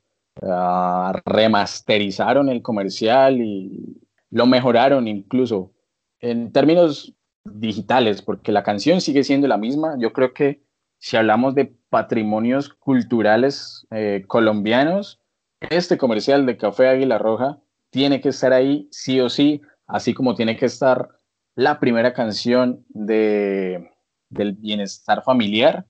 [1.26, 5.72] remasterizaron el comercial y lo mejoraron incluso
[6.20, 9.96] en términos digitales, porque la canción sigue siendo la misma.
[9.98, 10.65] Yo creo que
[11.06, 15.22] si hablamos de patrimonios culturales eh, colombianos,
[15.60, 17.60] este comercial de Café Águila Roja
[17.92, 21.10] tiene que estar ahí sí o sí, así como tiene que estar
[21.54, 23.88] la primera canción de,
[24.32, 25.86] del bienestar familiar,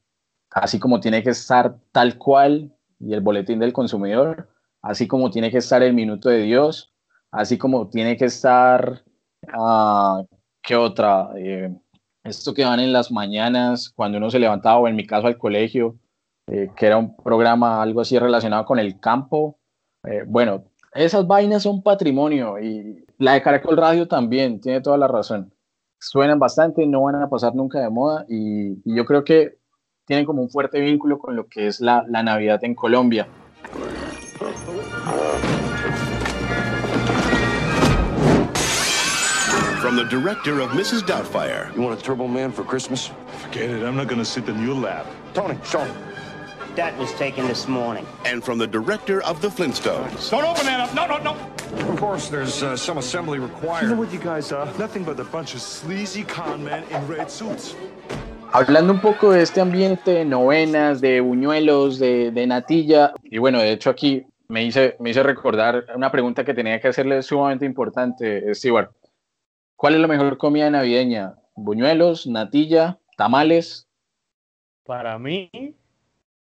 [0.52, 4.50] así como tiene que estar tal cual y el boletín del consumidor,
[4.82, 6.92] así como tiene que estar el minuto de Dios,
[7.32, 9.06] así como tiene que estar,
[9.58, 10.26] uh,
[10.62, 11.30] ¿qué otra?
[11.38, 11.74] Eh,
[12.26, 15.38] esto que van en las mañanas cuando uno se levantaba, o en mi caso al
[15.38, 15.96] colegio,
[16.48, 19.60] eh, que era un programa algo así relacionado con el campo.
[20.04, 25.08] Eh, bueno, esas vainas son patrimonio y la de Caracol Radio también, tiene toda la
[25.08, 25.54] razón.
[26.00, 29.58] Suenan bastante, no van a pasar nunca de moda y, y yo creo que
[30.06, 33.28] tienen como un fuerte vínculo con lo que es la, la Navidad en Colombia.
[39.86, 41.02] From the director of Mrs.
[41.04, 43.12] Doubtfire You want a Turbo Man for Christmas?
[43.44, 43.84] Forget it.
[43.84, 45.06] I'm not gonna sit in your lap.
[45.36, 45.96] Tony, show him.
[46.76, 48.04] That was taken this morning.
[48.26, 50.32] and from the director of The Flintstones.
[50.32, 50.96] Don't open that up.
[50.96, 51.36] No, no, no.
[51.88, 53.96] Of course, there's uh, some assembly You know required.
[53.96, 54.66] what you guys are?
[54.80, 57.76] Nothing but a bunch of sleazy con men in red suits.
[58.54, 63.60] Hablando un poco de este ambiente de novenas, de buñuelos, de, de natilla, y bueno,
[63.60, 67.66] de hecho aquí me hice, me hice recordar una pregunta que tenía que hacerle sumamente
[67.68, 68.90] importante, Stewart.
[69.78, 71.36] ¿Cuál es la mejor comida navideña?
[71.56, 73.88] ¿Buñuelos, natilla, tamales?
[74.86, 75.50] Para mí,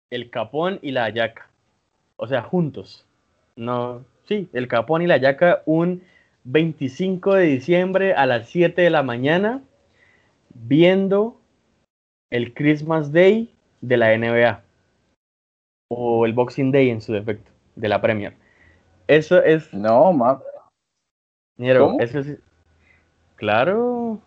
[0.10, 1.50] el capón y la hallaca.
[2.18, 3.06] O sea, juntos.
[3.56, 6.04] No, sí, el capón y la hallaca un
[6.44, 9.62] 25 de diciembre a las 7 de la mañana
[10.54, 11.40] viendo
[12.32, 14.62] el Christmas Day de la NBA
[15.90, 18.36] o el Boxing Day en su defecto de la Premier.
[19.08, 20.42] Eso es, No, ma.
[21.58, 22.38] eso es,
[23.42, 24.20] claro,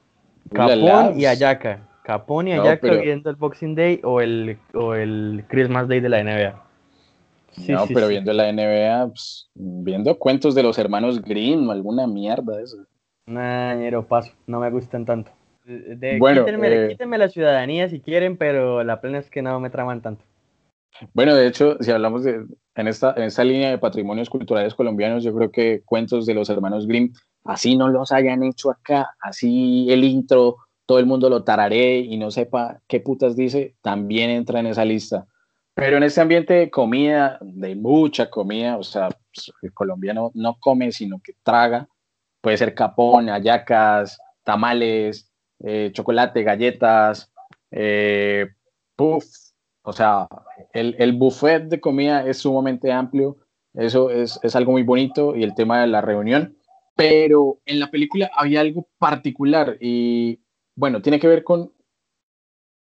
[0.52, 1.88] capón y hallaca.
[2.02, 6.08] Capón y No, pero- viendo el Boxing Day o el, o el Christmas Day de
[6.10, 6.62] la NBA.
[7.52, 8.12] Sí, no, sí, pero sí.
[8.12, 12.76] viendo la NBA, pues, viendo cuentos de los hermanos Grimm, alguna mierda de eso.
[13.26, 15.30] Nah, ñero, paso, no me gustan tanto.
[15.64, 19.60] De- Bueno, quítenme, eh, quítenme la ciudadanía si quieren, pero la plena es que no
[19.60, 20.24] me traman tanto.
[21.14, 25.24] Bueno, de hecho, si hablamos de en esta, en esta línea de patrimonios culturales colombianos,
[25.24, 27.12] yo creo que cuentos de los hermanos Grimm,
[27.44, 32.16] así no los hayan hecho acá, así el intro, todo el mundo lo tararé y
[32.16, 35.26] no sepa qué putas dice, también entra en esa lista.
[35.74, 40.56] Pero en este ambiente de comida, de mucha comida, o sea, pues, el colombiano no
[40.60, 41.88] come, sino que traga,
[42.40, 45.30] puede ser capón, hallacas, tamales,
[45.60, 47.32] eh, chocolate, galletas,
[47.70, 48.46] eh,
[48.94, 49.24] puff,
[49.82, 50.28] o sea,
[50.72, 53.38] el, el buffet de comida es sumamente amplio,
[53.74, 56.56] eso es, es algo muy bonito y el tema de la reunión,
[56.94, 60.40] pero en la película había algo particular y
[60.76, 61.72] bueno, tiene que ver con,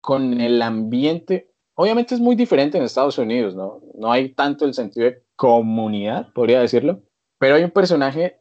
[0.02, 1.52] con el ambiente.
[1.76, 3.82] Obviamente es muy diferente en Estados Unidos, ¿no?
[3.96, 7.04] No hay tanto el sentido de comunidad, podría decirlo,
[7.38, 8.40] pero hay un personaje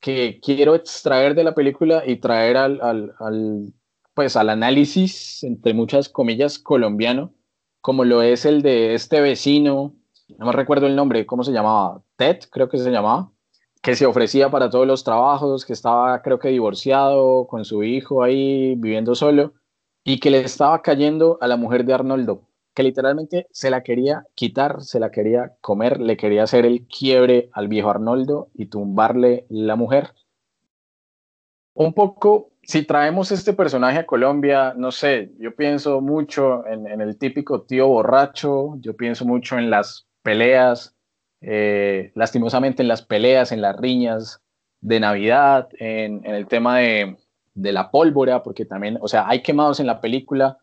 [0.00, 3.74] que quiero extraer de la película y traer al, al,
[4.14, 7.34] pues al análisis, entre muchas comillas, colombiano,
[7.80, 9.94] como lo es el de este vecino,
[10.38, 12.02] no me recuerdo el nombre, ¿cómo se llamaba?
[12.16, 13.32] Ted, creo que se llamaba,
[13.82, 18.22] que se ofrecía para todos los trabajos, que estaba creo que divorciado con su hijo
[18.22, 19.54] ahí viviendo solo
[20.04, 24.26] y que le estaba cayendo a la mujer de Arnoldo, que literalmente se la quería
[24.34, 29.46] quitar, se la quería comer, le quería hacer el quiebre al viejo Arnoldo y tumbarle
[29.48, 30.14] la mujer.
[31.74, 37.16] Un poco, si traemos este personaje a Colombia, no sé, yo pienso mucho en, el
[37.16, 40.94] típico tío borracho, yo pienso mucho en las peleas,
[41.40, 44.42] eh, lastimosamente en las peleas, en las riñas
[44.80, 47.16] de Navidad, en, el tema de,
[47.54, 50.58] de, la pólvora, porque también, o sea, hay quemados en la película,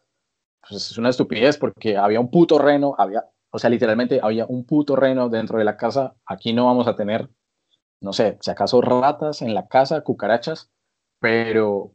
[0.68, 4.66] pues es una estupidez porque había un puto reno, había, o sea, literalmente había un
[4.66, 7.30] puto reno dentro de la casa, aquí no vamos a tener,
[8.02, 10.70] no sé, si acaso ratas en la casa, cucarachas,
[11.20, 11.94] pero,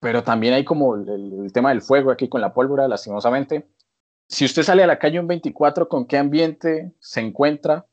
[0.00, 3.68] pero también hay como el, el tema del fuego aquí con la pólvora, lastimosamente.
[4.28, 7.86] Si usted sale a la calle un 24, ¿con qué ambiente se encuentra?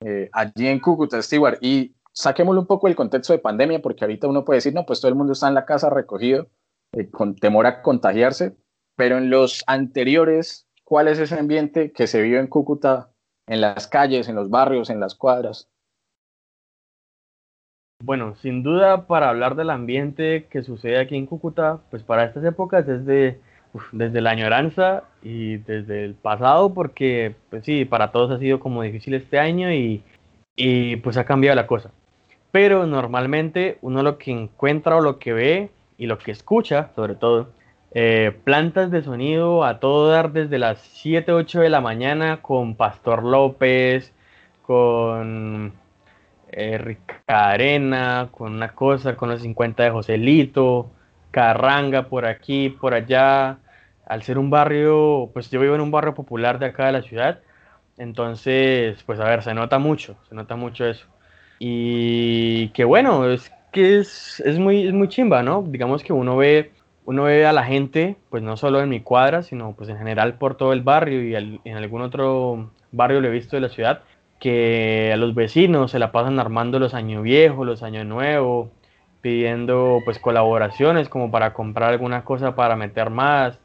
[0.00, 4.28] Eh, allí en Cúcuta, Stewart, y saquémosle un poco el contexto de pandemia, porque ahorita
[4.28, 6.48] uno puede decir, no, pues todo el mundo está en la casa recogido,
[6.92, 8.56] eh, con temor a contagiarse,
[8.96, 13.10] pero en los anteriores, ¿cuál es ese ambiente que se vive en Cúcuta,
[13.46, 15.68] en las calles, en los barrios, en las cuadras?
[18.02, 22.44] Bueno, sin duda, para hablar del ambiente que sucede aquí en Cúcuta, pues para estas
[22.44, 23.40] épocas es de,
[23.76, 28.60] uf, desde la añoranza y desde el pasado, porque pues sí, para todos ha sido
[28.60, 30.02] como difícil este año y,
[30.56, 31.90] y pues ha cambiado la cosa.
[32.52, 37.14] Pero normalmente uno lo que encuentra o lo que ve y lo que escucha, sobre
[37.14, 37.50] todo,
[37.92, 42.74] eh, plantas de sonido a todo dar desde las 7, 8 de la mañana con
[42.74, 44.12] Pastor López,
[44.62, 45.72] con
[46.50, 50.90] eh, Rica Arena, con una cosa, con los 50 de Joselito,
[51.30, 53.58] Carranga por aquí, por allá.
[54.06, 57.02] Al ser un barrio, pues yo vivo en un barrio popular de acá de la
[57.02, 57.40] ciudad,
[57.98, 61.06] entonces, pues a ver, se nota mucho, se nota mucho eso.
[61.58, 65.62] Y que bueno, es que es, es, muy, es muy chimba, ¿no?
[65.66, 66.72] Digamos que uno ve
[67.06, 70.34] uno ve a la gente, pues no solo en mi cuadra, sino pues en general
[70.34, 74.02] por todo el barrio y en algún otro barrio lo he visto de la ciudad,
[74.40, 78.70] que a los vecinos se la pasan armando los años viejos, los años nuevos,
[79.20, 83.60] pidiendo pues colaboraciones como para comprar alguna cosa para meter más,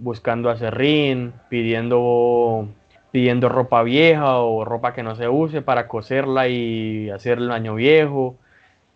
[0.00, 2.68] buscando acerrín, pidiendo
[3.12, 7.74] pidiendo ropa vieja o ropa que no se use para coserla y hacer el año
[7.74, 8.36] viejo.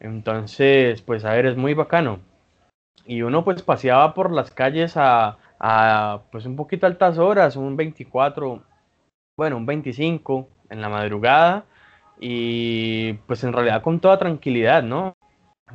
[0.00, 2.20] Entonces, pues a ver, es muy bacano
[3.06, 5.38] y uno pues paseaba por las calles a,
[6.30, 8.62] pues un poquito altas horas, un 24,
[9.36, 11.64] bueno, un 25 en la madrugada
[12.20, 15.16] y pues en realidad con toda tranquilidad, ¿no?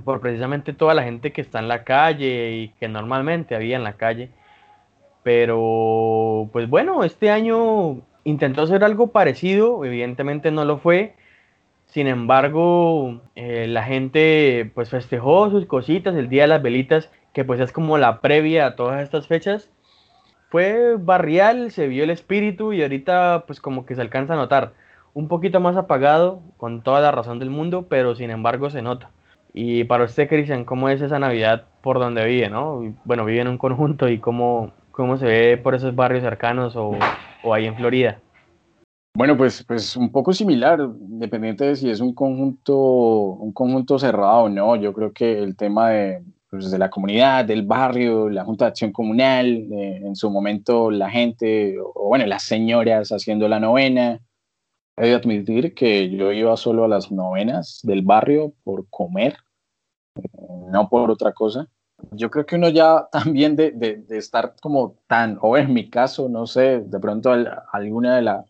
[0.04, 3.84] Por precisamente toda la gente que está en la calle y que normalmente había en
[3.84, 4.32] la calle.
[5.30, 11.14] Pero pues bueno, este año intentó hacer algo parecido, evidentemente no lo fue.
[11.86, 17.46] Sin embargo, eh, la gente pues festejó sus cositas, el Día de las Velitas que
[17.46, 19.70] pues es como la previa a todas estas fechas.
[20.50, 24.74] Fue barrial, se vio el espíritu y ahorita pues como que se alcanza a notar.
[25.14, 29.12] Un poquito más apagado, con toda la razón del mundo, pero sin embargo se nota.
[29.54, 32.96] Y para usted, Cristian, ¿cómo es esa Navidad por donde vive, no?
[33.06, 36.92] Bueno, vive en un conjunto y cómo, cómo se ve por esos barrios cercanos o,
[37.42, 38.20] o ahí en Florida.
[39.16, 44.44] Bueno, pues, pues un poco similar, dependiente de si es un conjunto, un conjunto cerrado
[44.44, 44.76] o no.
[44.76, 48.70] Yo creo que el tema de, pues, de la comunidad, del barrio, la Junta de
[48.72, 54.20] Acción Comunal, eh, en su momento la gente, o, bueno, las señoras haciendo la novena.
[54.98, 59.38] He de admitir que yo iba solo a las novenas del barrio por comer,
[60.18, 60.22] eh,
[60.74, 61.70] no por otra cosa.
[62.12, 66.30] Yo creo que uno ya también de, de, estar como tan, o en mi caso,
[66.30, 67.34] no sé, de pronto
[67.72, 68.46] alguna de la,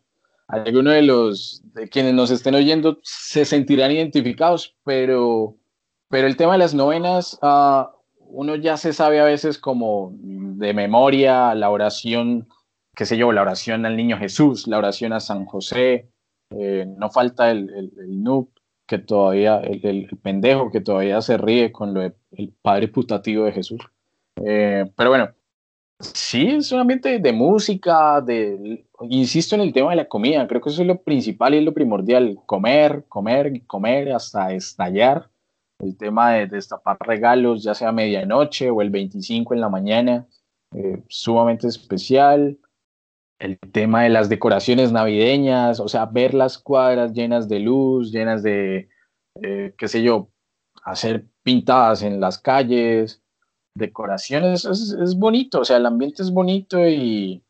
[0.47, 5.56] alguno de los de quienes nos estén oyendo se sentirán identificados, pero
[6.10, 7.86] pero el tema de las novenas, uh,
[8.32, 12.47] uno ya se sabe a veces como de memoria la oración,
[12.95, 16.10] qué sé yo, la oración al niño Jesús, la oración a San José,
[16.52, 18.24] eh, no falta el, el, el,
[18.89, 23.51] que todavía, el, el, pendejo que todavía se ríe con lo el padre putativo de
[23.51, 23.81] Jesús.
[24.43, 25.29] Eh, pero bueno,
[25.99, 30.59] sí, es un ambiente de música, de, insisto en el tema de la comida, creo
[30.59, 35.29] que eso es lo principal y lo primordial, comer, comer, comer hasta estallar
[35.79, 40.27] el tema de destapar regalos, ya sea medianoche o el 25 en la mañana,
[40.75, 42.57] eh, sumamente especial.
[43.39, 48.43] El tema de las decoraciones navideñas, o sea, ver las cuadras llenas de luz, llenas
[48.43, 48.89] de,
[49.41, 50.29] eh, qué sé yo,
[50.83, 53.21] hacer pintadas en las calles,
[53.75, 57.41] decoraciones, es, bonito, o sea, el ambiente es bonito y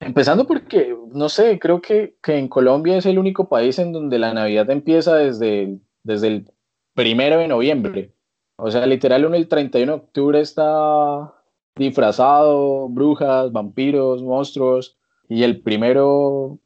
[0.00, 4.18] empezando porque, no sé, creo que, que en Colombia es el único país en donde
[4.18, 6.50] la Navidad empieza desde, desde el
[6.94, 8.12] primero de noviembre.
[8.56, 11.34] O sea, literal, uno el 31 de octubre está
[11.76, 14.96] disfrazado, brujas, vampiros, monstruos,
[15.28, 16.58] y el primero,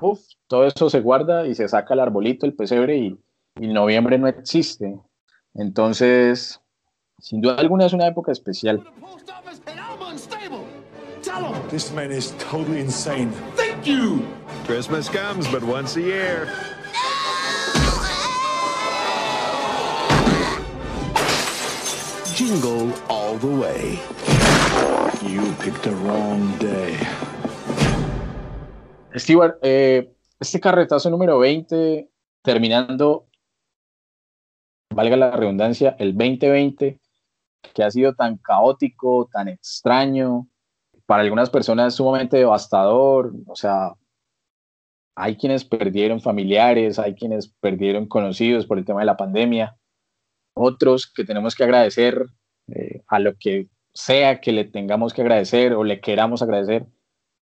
[0.00, 3.18] uff, todo eso se guarda y se saca el arbolito, el pesebre, y,
[3.60, 4.98] y noviembre no existe.
[5.54, 6.60] Entonces,
[7.18, 8.82] sin duda alguna es una época especial.
[11.70, 13.30] This man is totally insane.
[13.56, 14.26] Thank you.
[14.66, 16.48] Christmas comes but once a year.
[22.34, 24.00] Jingle all the way.
[25.22, 26.98] You picked the wrong day.
[29.14, 32.08] Stewart, eh, este carretazo número 20,
[32.42, 33.26] terminando,
[34.94, 37.00] valga la redundancia, el 2020,
[37.74, 40.48] que ha sido tan caótico, tan extraño,
[41.06, 43.92] para algunas personas sumamente devastador, o sea,
[45.14, 49.76] hay quienes perdieron familiares, hay quienes perdieron conocidos por el tema de la pandemia,
[50.54, 52.26] otros que tenemos que agradecer
[52.68, 56.86] eh, a lo que sea que le tengamos que agradecer o le queramos agradecer,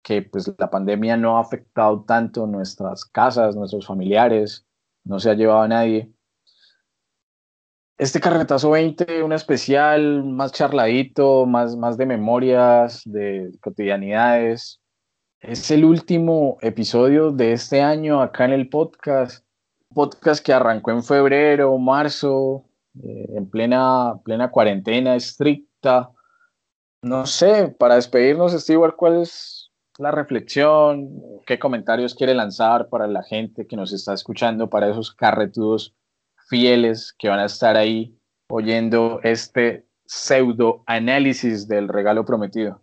[0.02, 4.66] que pues la pandemia no ha afectado tanto nuestras casas, nuestros familiares,
[5.04, 6.10] no se ha llevado a nadie.
[7.98, 14.80] Este carretazo 20, un especial más charladito, más, más de memorias, de cotidianidades.
[15.40, 19.44] Es el último episodio de este año acá en el podcast.
[19.94, 22.66] Podcast que arrancó en febrero, marzo,
[23.02, 26.10] eh, en plena, plena cuarentena estricta.
[27.02, 29.57] No sé, para despedirnos, Steve, ¿cuál es
[29.98, 31.10] la reflexión?
[31.46, 35.94] ¿Qué comentarios quiere lanzar para la gente que nos está escuchando, para esos carretudos
[36.48, 38.16] fieles que van a estar ahí
[38.48, 42.80] oyendo este pseudo análisis del regalo prometido?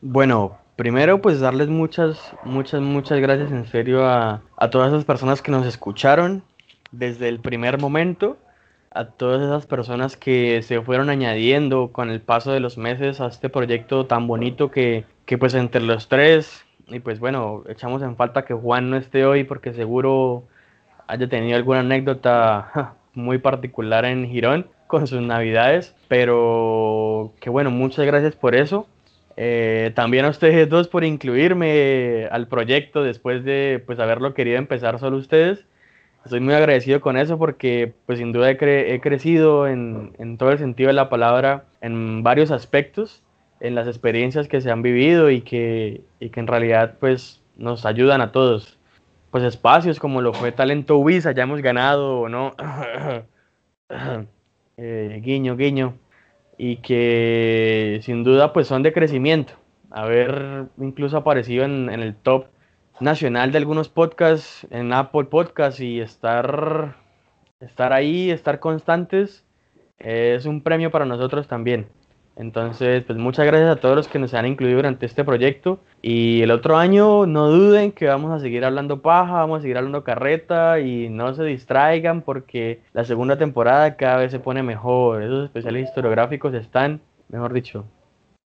[0.00, 5.42] Bueno, primero pues darles muchas, muchas, muchas gracias en serio a, a todas esas personas
[5.42, 6.44] que nos escucharon
[6.92, 8.36] desde el primer momento
[8.90, 13.26] a todas esas personas que se fueron añadiendo con el paso de los meses a
[13.26, 18.16] este proyecto tan bonito que, que pues entre los tres, y pues bueno, echamos en
[18.16, 20.44] falta que Juan no esté hoy porque seguro
[21.06, 28.06] haya tenido alguna anécdota muy particular en Girón con sus navidades, pero que bueno, muchas
[28.06, 28.86] gracias por eso.
[29.36, 34.98] Eh, también a ustedes dos por incluirme al proyecto después de pues haberlo querido empezar
[34.98, 35.64] solo ustedes.
[36.24, 40.58] Estoy muy agradecido con eso porque pues sin duda he, crecido en, en, todo el
[40.58, 43.23] sentido de la palabra en varios aspectos,
[43.60, 47.86] en las experiencias que se han vivido y que, y que en realidad pues nos
[47.86, 48.78] ayudan a todos.
[49.30, 52.52] Pues espacios como lo fue Talento Ubis, hayamos ganado, ¿no?
[54.76, 55.94] eh, guiño, guiño.
[56.56, 59.54] Y que sin duda pues son de crecimiento.
[59.90, 62.46] Haber incluso aparecido en, en el top
[63.00, 66.96] nacional de algunos podcasts en Apple Podcasts y estar,
[67.60, 69.44] estar ahí, estar constantes,
[69.98, 71.88] es un premio para nosotros también.
[72.36, 75.78] Entonces, pues muchas gracias a todos los que nos han incluido durante este proyecto.
[76.02, 79.76] Y el otro año, no duden que vamos a seguir hablando paja, vamos a seguir
[79.76, 85.22] hablando carreta y no se distraigan porque la segunda temporada cada vez se pone mejor.
[85.22, 87.84] Esos especiales historiográficos están, mejor dicho,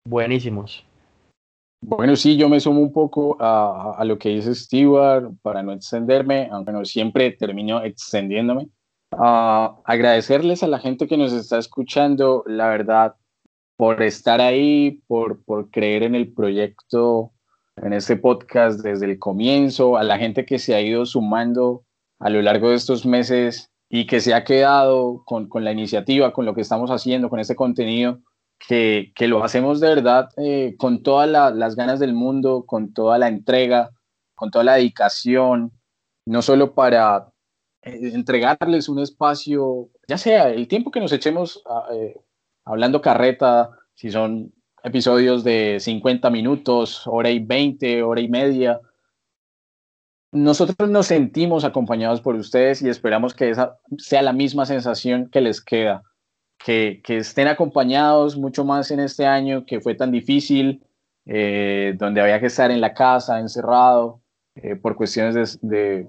[0.07, 0.84] buenísimos.
[1.82, 6.49] Bueno, sí, yo me sumo un poco a, lo que dice Stewart para no extenderme,
[6.51, 8.69] aunque no siempre termino extendiéndome.
[9.11, 13.15] agradecerles a la gente que nos está escuchando, la verdad,
[13.78, 17.32] por estar ahí, por, por creer en el proyecto,
[17.78, 21.84] en este podcast desde el comienzo, a la gente que se ha ido sumando
[22.19, 26.34] a lo largo de estos meses y que se ha quedado con, con la iniciativa,
[26.34, 28.19] con lo que estamos haciendo, con este contenido
[28.59, 33.28] que, lo hacemos de verdad eh, con todas las ganas del mundo, con toda la
[33.28, 33.91] entrega,
[34.36, 35.71] con toda la dedicación,
[36.25, 37.32] no solo para
[37.84, 42.19] eh, entregarles un espacio, ya sea el tiempo que nos echemos eh,
[42.68, 44.53] hablando carreta, si son
[44.84, 48.80] episodios de 50 minutos, hora y 20, hora y media.
[50.32, 55.41] Nosotros nos sentimos acompañados por ustedes y esperamos que esa sea la misma sensación que
[55.41, 56.03] les queda
[56.57, 60.84] que, estén acompañados mucho más en este año que fue tan difícil,
[61.26, 64.22] eh, donde había que estar en la casa, encerrado,
[64.55, 66.07] eh, por cuestiones de,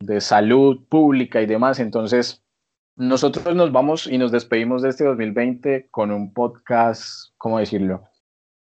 [0.00, 1.80] de, salud pública y demás.
[1.80, 2.42] Entonces,
[2.96, 8.04] nosotros nos vamos y nos despedimos de este 2020 con un podcast, ¿cómo decirlo?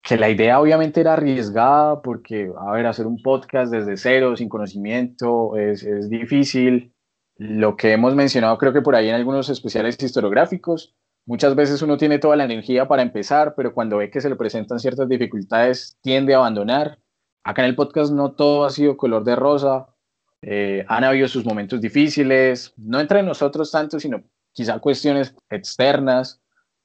[0.02, 4.48] Que la idea obviamente era arriesgada porque, a ver, hacer un podcast desde cero, sin
[4.48, 6.92] conocimiento, es, es difícil
[7.38, 11.96] lo que hemos mencionado creo que por ahí en algunos especiales historiográficos, muchas veces uno
[11.96, 15.96] tiene toda la energía para empezar, pero cuando ve que se le presentan ciertas dificultades
[16.02, 16.98] tiende a abandonar.
[17.44, 19.94] Acá en el podcast no todo ha sido color de rosa,
[20.42, 24.22] eh, han habido sus momentos difíciles, no entre nosotros tanto, sino
[24.52, 26.40] quizá cuestiones externas,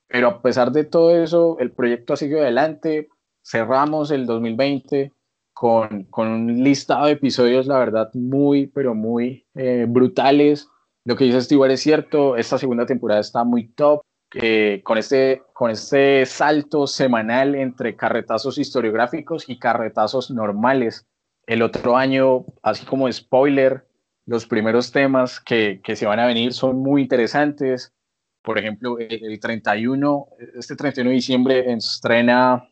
[0.08, 3.10] pero a pesar de todo eso, el proyecto ha seguido adelante,
[3.44, 5.12] cerramos el 2020
[5.54, 10.68] con, con, un listado de episodios, la verdad, muy, pero muy eh, brutales.
[11.06, 14.02] Lo que dice Stewart es cierto, esta segunda temporada está muy top,
[14.36, 21.06] eh, con, este, con este salto semanal entre carretazos historiográficos y carretazos normales.
[21.46, 23.86] El otro año, así como spoiler,
[24.26, 27.94] los primeros temas que, que se van a venir son muy interesantes.
[28.42, 32.70] Por ejemplo, el, el 31, este 31 de diciembre estrena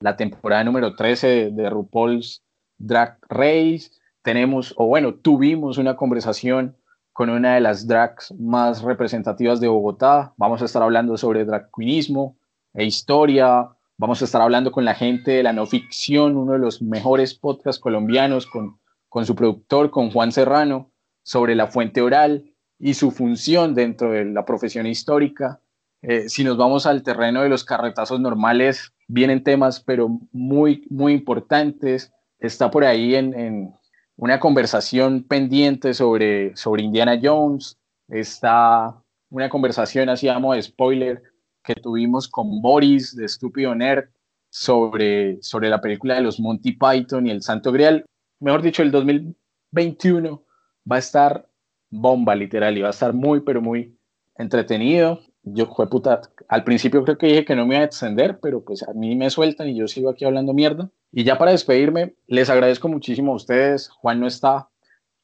[0.00, 2.42] la temporada número 13 de, RuPaul's
[2.78, 3.90] Drag Race.
[4.22, 6.76] Tenemos, o bueno, tuvimos una conversación
[7.12, 10.34] con una de las drags más representativas de Bogotá.
[10.36, 12.36] Vamos a estar hablando sobre drag queenismo
[12.74, 13.68] e historia.
[13.96, 17.34] Vamos a estar hablando con la gente de la no ficción, uno de los mejores
[17.34, 20.90] podcasts colombianos, con, con su productor, con Juan Serrano,
[21.22, 25.60] sobre la fuente oral y su función dentro de la profesión histórica.
[26.02, 31.12] Eh, si nos vamos al terreno de los carretazos normales, vienen temas, pero muy, muy
[31.12, 32.12] importantes.
[32.38, 33.72] Está por ahí en,
[34.16, 37.78] una conversación pendiente sobre, sobre Indiana Jones.
[38.08, 38.94] Está
[39.30, 41.22] una conversación, de spoiler,
[41.64, 44.10] que tuvimos con Boris de Estúpido Nerd
[44.50, 48.04] sobre, sobre la película de los Monty Python y el Santo Grial.
[48.40, 50.44] Mejor dicho, el 2021
[50.90, 51.48] va a estar
[51.90, 53.98] bomba, literal, y va a estar muy, pero muy
[54.36, 58.64] entretenido yo, puta, al principio creo que dije que no me iba a extender, pero
[58.64, 60.90] pues a mí me sueltan y yo sigo aquí hablando mierda.
[61.12, 64.70] Y ya para despedirme, les agradezco muchísimo a ustedes, Juan no está,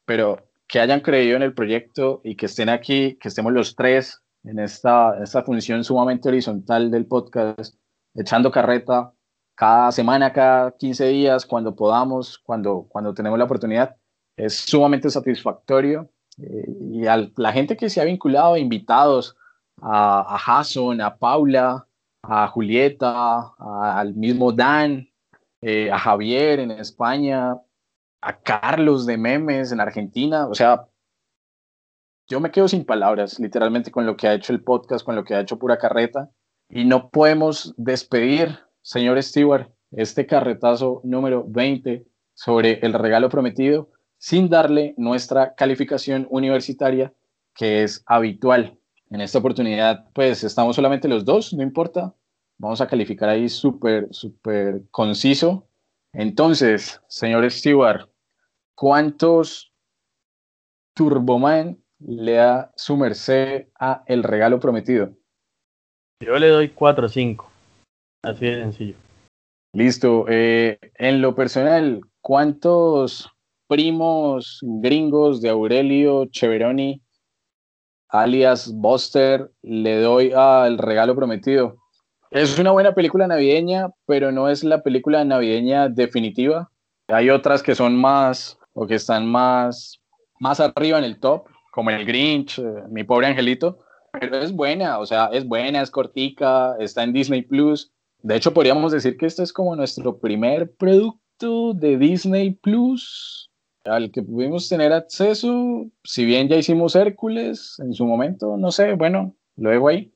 [0.05, 4.23] pero que hayan creído en el proyecto y que estén aquí, que estemos los tres
[4.45, 7.75] en esta, esta función sumamente horizontal del podcast,
[8.15, 9.13] echando carreta
[9.55, 13.97] cada semana, cada 15 días, cuando podamos, cuando, cuando tenemos la oportunidad.
[14.37, 16.11] Es sumamente satisfactorio
[16.43, 19.37] eh, y a la gente que se ha vinculado, invitados
[19.83, 21.87] a, a Jason, a Paula,
[22.23, 25.09] a Julieta, al mismo Dan,
[25.63, 27.57] eh, a Javier en España,
[28.23, 30.47] a Carlos de Memes en Argentina.
[30.47, 30.87] O sea,
[32.31, 35.25] yo me quedo sin palabras, literalmente, con lo que ha hecho el podcast, con lo
[35.25, 36.31] que ha hecho Pura Carreta.
[36.69, 44.49] Y no podemos despedir, señor Stewart, este carretazo número 20 sobre el regalo prometido sin
[44.49, 47.13] darle nuestra calificación universitaria
[47.53, 48.79] que es habitual.
[49.11, 52.15] En esta oportunidad, pues estamos solamente los dos, no importa.
[52.59, 55.67] Vamos a calificar ahí súper, súper conciso.
[56.13, 58.09] Entonces, señor Stewart,
[58.77, 59.73] ¿cuántos
[60.95, 65.11] Turboman le da su merced a el regalo prometido?
[66.23, 67.51] Yo le doy 4 o 5.
[68.23, 68.97] Así de sencillo.
[69.73, 70.27] Listo.
[70.29, 73.31] Eh, en lo personal, ¿cuántos
[73.69, 77.01] primos gringos de Aurelio Cheveroni,
[78.09, 81.77] alias Buster, le doy al regalo prometido?
[82.31, 86.71] Es una buena película navideña, pero no es la película navideña definitiva.
[87.09, 90.01] Hay otras que son más o que están más,
[90.39, 93.79] más arriba en el top, como el Grinch, eh, mi pobre angelito,
[94.13, 97.93] pero es buena, o sea, es buena, es cortica, está en Disney Plus.
[98.23, 103.51] De hecho, podríamos decir que este es como nuestro primer producto de Disney Plus
[103.85, 105.87] al que pudimos tener acceso.
[106.05, 110.13] Si bien ya hicimos Hércules en su momento, no sé, bueno, lo dejo ahí.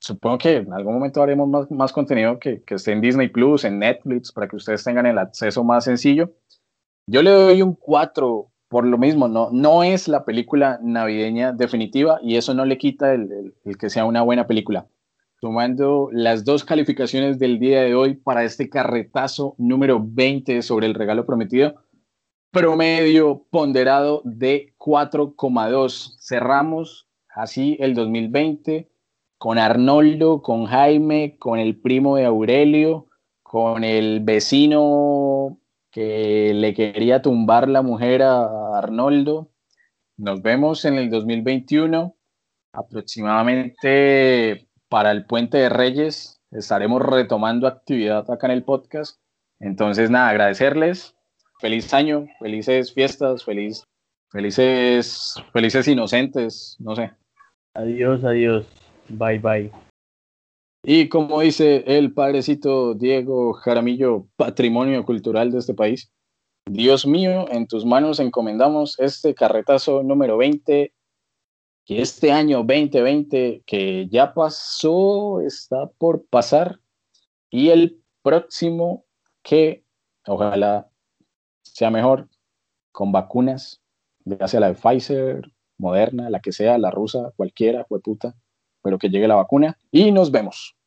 [0.00, 3.64] Supongo que en algún momento haremos más, más contenido que, que esté en Disney Plus,
[3.64, 6.32] en Netflix, para que ustedes tengan el acceso más sencillo.
[7.06, 12.18] Yo le doy un 4 por lo mismo, no, no es la película navideña definitiva
[12.22, 14.86] y eso no le quita el, el, que sea una buena película.
[15.40, 20.94] Tomando las dos calificaciones del día de hoy para este carretazo número 20 sobre el
[20.94, 21.76] regalo prometido,
[22.50, 26.16] promedio ponderado de 4,2.
[26.20, 28.88] Cerramos así el 2020
[29.38, 33.06] con Arnoldo, con Jaime, con el primo de Aurelio,
[33.42, 35.58] con el vecino
[35.90, 39.50] que le quería tumbar la mujer a Arnoldo.
[40.16, 42.16] Nos vemos en el 2021,
[42.72, 46.40] aproximadamente para el Puente de Reyes.
[46.50, 49.20] Estaremos retomando actividad acá en el podcast.
[49.60, 51.14] Entonces, nada, agradecerles.
[51.60, 53.84] Feliz año, felices fiestas, feliz,
[54.30, 57.10] felices, felices inocentes, no sé.
[57.74, 58.66] Adiós, adiós.
[59.08, 59.87] Bye, bye.
[60.82, 66.12] Y como dice el padrecito Diego Jaramillo, patrimonio cultural de este país,
[66.66, 70.92] Dios mío, en tus manos encomendamos este carretazo número 20,
[71.86, 76.78] que este año 2020, que ya pasó, está por pasar,
[77.50, 79.06] y el próximo
[79.42, 79.84] que
[80.26, 80.90] ojalá
[81.62, 82.28] sea mejor,
[82.92, 83.80] con vacunas,
[84.24, 88.34] ya sea la de Pfizer, Moderna, la que sea, la rusa, cualquiera, fue puta,
[88.82, 90.77] pero que llegue la vacuna y nos vemos.